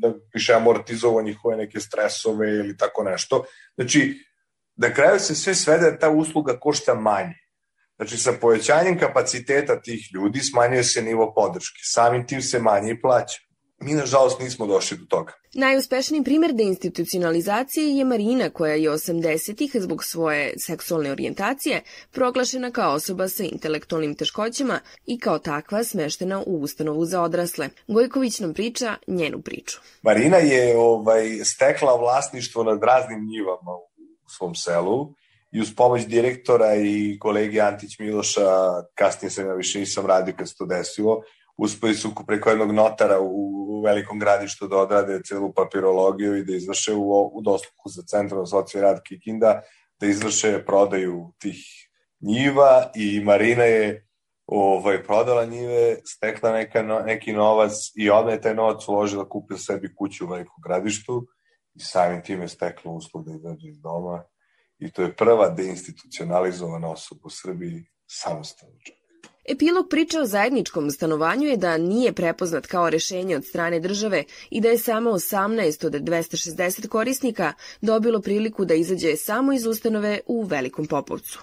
da 0.00 0.12
više 0.34 0.54
amortizovao 0.54 1.22
njihove 1.22 1.56
neke 1.56 1.80
stresove 1.80 2.50
ili 2.50 2.76
tako 2.76 3.04
nešto. 3.04 3.44
Znači, 3.74 4.29
na 4.80 4.94
kraju 4.94 5.20
se 5.20 5.34
sve 5.34 5.54
svede 5.54 5.90
da 5.90 5.98
ta 5.98 6.10
usluga 6.10 6.58
košta 6.60 6.94
manje. 6.94 7.34
Znači, 7.96 8.16
sa 8.16 8.32
povećanjem 8.40 8.98
kapaciteta 8.98 9.80
tih 9.80 10.00
ljudi 10.14 10.40
smanjuje 10.40 10.84
se 10.84 11.02
nivo 11.02 11.32
podrške. 11.34 11.80
Samim 11.82 12.26
tim 12.26 12.42
se 12.42 12.58
manje 12.58 12.90
i 12.90 13.00
plaća. 13.00 13.38
Mi, 13.82 13.94
nažalost, 13.94 14.40
nismo 14.40 14.66
došli 14.66 14.96
do 14.96 15.04
toga. 15.08 15.32
Najuspešniji 15.54 16.24
primer 16.24 16.52
deinstitucionalizacije 16.52 17.96
je 17.96 18.04
Marina, 18.04 18.50
koja 18.50 18.74
je 18.74 18.90
80-ih 18.90 19.70
zbog 19.74 20.04
svoje 20.04 20.54
seksualne 20.58 21.10
orijentacije 21.10 21.82
proglašena 22.10 22.70
kao 22.70 22.94
osoba 22.94 23.28
sa 23.28 23.44
intelektualnim 23.44 24.14
teškoćama 24.14 24.80
i 25.06 25.18
kao 25.20 25.38
takva 25.38 25.84
smeštena 25.84 26.42
u 26.46 26.60
ustanovu 26.60 27.04
za 27.04 27.22
odrasle. 27.22 27.68
Gojković 27.88 28.40
nam 28.40 28.54
priča 28.54 28.96
njenu 29.06 29.42
priču. 29.42 29.80
Marina 30.02 30.36
je 30.36 30.76
ovaj, 30.78 31.44
stekla 31.44 31.96
vlasništvo 31.96 32.64
nad 32.64 32.82
raznim 32.82 33.28
njivama 33.30 33.72
u 33.86 33.89
svom 34.36 34.54
selu. 34.54 35.14
I 35.52 35.60
uz 35.60 35.74
pomoć 35.76 36.06
direktora 36.06 36.74
i 36.74 37.18
kolege 37.18 37.60
Antić 37.60 37.98
Miloša, 37.98 38.48
kasnije 38.94 39.30
sam 39.30 39.46
ja 39.46 39.54
više 39.54 39.78
nisam 39.78 40.06
radio 40.06 40.34
kad 40.38 40.48
se 40.48 40.54
to 40.58 40.66
desilo, 40.66 41.22
uspeli 41.56 41.94
su 41.94 42.10
preko 42.26 42.50
jednog 42.50 42.72
notara 42.72 43.20
u, 43.20 43.82
velikom 43.84 44.18
gradištu 44.18 44.68
da 44.68 44.76
odrade 44.76 45.20
celu 45.24 45.52
papirologiju 45.52 46.36
i 46.36 46.44
da 46.44 46.54
izvrše 46.54 46.94
u, 46.94 47.30
u 47.38 47.40
dosluku 47.40 47.88
za 47.88 48.02
centralno 48.02 48.46
socijalni 48.46 48.88
rad 48.88 49.02
Kikinda, 49.02 49.60
da 50.00 50.06
izvrše 50.06 50.64
prodaju 50.66 51.32
tih 51.38 51.56
njiva 52.20 52.90
i 52.94 53.20
Marina 53.20 53.64
je 53.64 54.06
ovaj, 54.46 55.02
prodala 55.02 55.44
njive, 55.44 55.96
stekla 56.04 56.52
neka, 56.52 56.82
neki 56.82 57.32
novac 57.32 57.72
i 57.96 58.10
odmah 58.10 58.34
je 58.34 58.40
taj 58.40 58.54
novac 58.54 58.88
uložila, 58.88 59.28
kupila 59.28 59.58
sebi 59.58 59.94
kuću 59.94 60.24
u 60.24 60.28
velikom 60.28 60.62
gradištu 60.64 61.26
i 61.74 61.80
samim 61.80 62.22
tim 62.22 62.42
je 62.42 62.48
stekla 62.48 62.92
uslov 62.92 63.24
da 63.24 63.32
izađe 63.32 63.68
iz 63.68 63.80
doma 63.80 64.24
i 64.78 64.92
to 64.92 65.02
je 65.02 65.16
prva 65.16 65.48
deinstitucionalizovana 65.48 66.90
osoba 66.90 67.20
u 67.24 67.30
Srbiji 67.30 67.84
samostalno. 68.06 68.76
Epilog 69.48 69.86
priče 69.90 70.20
o 70.20 70.26
zajedničkom 70.26 70.90
stanovanju 70.90 71.46
je 71.46 71.56
da 71.56 71.78
nije 71.78 72.12
prepoznat 72.12 72.66
kao 72.66 72.90
rešenje 72.90 73.36
od 73.36 73.44
strane 73.44 73.80
države 73.80 74.24
i 74.50 74.60
da 74.60 74.68
je 74.68 74.78
samo 74.78 75.10
18 75.10 75.86
od 75.86 75.92
260 75.92 76.88
korisnika 76.88 77.52
dobilo 77.80 78.20
priliku 78.20 78.64
da 78.64 78.74
izađe 78.74 79.16
samo 79.16 79.52
iz 79.52 79.66
ustanove 79.66 80.20
u 80.26 80.42
Velikom 80.42 80.86
Popovcu. 80.86 81.40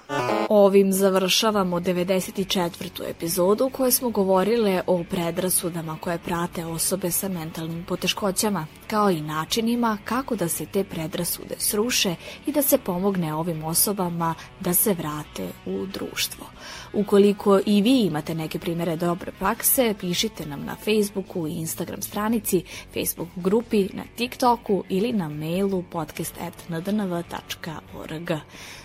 Ovim 0.49 0.93
završavamo 0.93 1.79
94. 1.79 3.09
epizodu 3.09 3.65
u 3.65 3.69
kojoj 3.69 3.91
smo 3.91 4.09
govorile 4.09 4.81
o 4.87 5.03
predrasudama 5.09 5.97
koje 6.01 6.17
prate 6.17 6.65
osobe 6.65 7.11
sa 7.11 7.29
mentalnim 7.29 7.85
poteškoćama, 7.85 8.67
kao 8.88 9.12
i 9.12 9.21
načinima 9.21 9.97
kako 10.06 10.36
da 10.36 10.47
se 10.47 10.65
te 10.65 10.84
predrasude 10.84 11.56
sruše 11.58 12.15
i 12.45 12.52
da 12.52 12.62
se 12.62 12.78
pomogne 12.78 13.34
ovim 13.34 13.63
osobama 13.63 14.36
da 14.60 14.73
se 14.73 14.93
vrate 14.93 15.50
u 15.65 15.86
društvo. 15.86 16.45
Ukoliko 16.93 17.60
i 17.65 17.82
vi 17.82 18.02
imate 18.02 18.36
neke 18.36 18.60
primere 18.60 18.95
dobre 18.95 19.32
prakse, 19.32 19.95
pišite 20.00 20.45
nam 20.45 20.65
na 20.65 20.76
Facebooku 20.76 21.47
i 21.47 21.52
Instagram 21.52 22.02
stranici, 22.02 22.63
Facebook 22.93 23.30
grupi, 23.36 23.89
na 23.93 24.04
TikToku 24.15 24.84
ili 24.89 25.13
na 25.13 25.30
mailu 25.30 25.84
podcast.ndnv.org. 25.91 28.32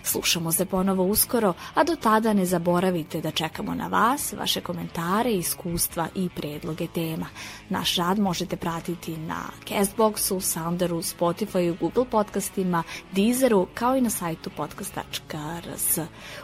Slušamo 0.05 0.53
se 0.53 0.65
ponovo 0.65 1.05
uskoro, 1.05 1.55
a 1.75 1.85
do 1.85 1.97
tada 1.97 2.33
ne 2.33 2.47
zaboravite 2.47 3.21
da 3.21 3.31
čekamo 3.31 3.75
na 3.75 3.87
vas, 3.87 4.33
vaše 4.33 4.61
komentare, 4.61 5.33
iskustva 5.33 6.09
i 6.15 6.29
predloge 6.37 6.87
tema. 6.87 7.27
Naš 7.69 7.97
rad 7.97 8.19
možete 8.19 8.57
pratiti 8.57 9.17
na 9.17 9.43
Castboxu, 9.69 10.41
Sounderu, 10.41 11.03
Spotifyu, 11.03 11.79
Google 11.81 12.05
podcastima, 12.11 12.83
Deezeru, 13.13 13.67
kao 13.75 13.97
i 13.97 14.01
na 14.01 14.11
sajtu 14.11 14.51
podcast.rs. 14.57 15.99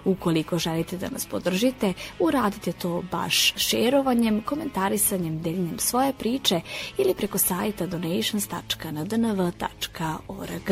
Ukoliko 0.05 0.59
želite 0.59 0.97
da 0.97 1.11
nas 1.11 1.27
podržite, 1.27 1.93
uradite 2.19 2.73
to 2.73 3.03
baš 3.11 3.55
šerovanjem, 3.57 4.43
komentarisanjem, 4.43 5.43
deljenjem 5.43 5.79
svoje 5.79 6.13
priče 6.13 6.61
ili 6.99 7.15
preko 7.15 7.39
sajta 7.39 7.87
donations.ndnv.org. 7.87 10.71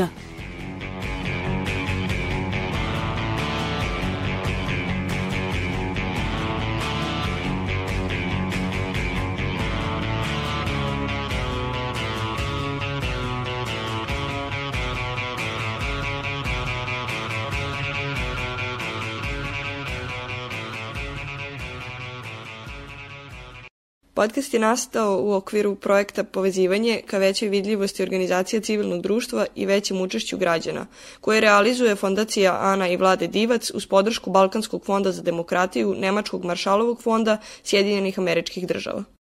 Podcast 24.26 24.54
je 24.54 24.60
nastao 24.60 25.22
u 25.22 25.32
okviru 25.32 25.74
projekta 25.74 26.24
Povezivanje 26.24 27.00
ka 27.06 27.18
većoj 27.18 27.48
vidljivosti 27.48 28.02
organizacija 28.02 28.60
civilnog 28.60 29.02
društva 29.02 29.46
i 29.54 29.66
većem 29.66 30.00
učešću 30.00 30.38
građana, 30.38 30.86
koje 31.20 31.40
realizuje 31.40 31.96
Fondacija 31.96 32.58
Ana 32.60 32.88
i 32.88 32.96
Vlade 32.96 33.26
Divac 33.26 33.70
uz 33.74 33.86
podršku 33.86 34.30
Balkanskog 34.30 34.84
fonda 34.84 35.12
za 35.12 35.22
demokratiju, 35.22 35.94
Nemačkog 35.98 36.44
maršalovog 36.44 37.02
fonda 37.02 37.38
Sjedinjenih 37.64 38.18
američkih 38.18 38.66
država. 38.66 39.15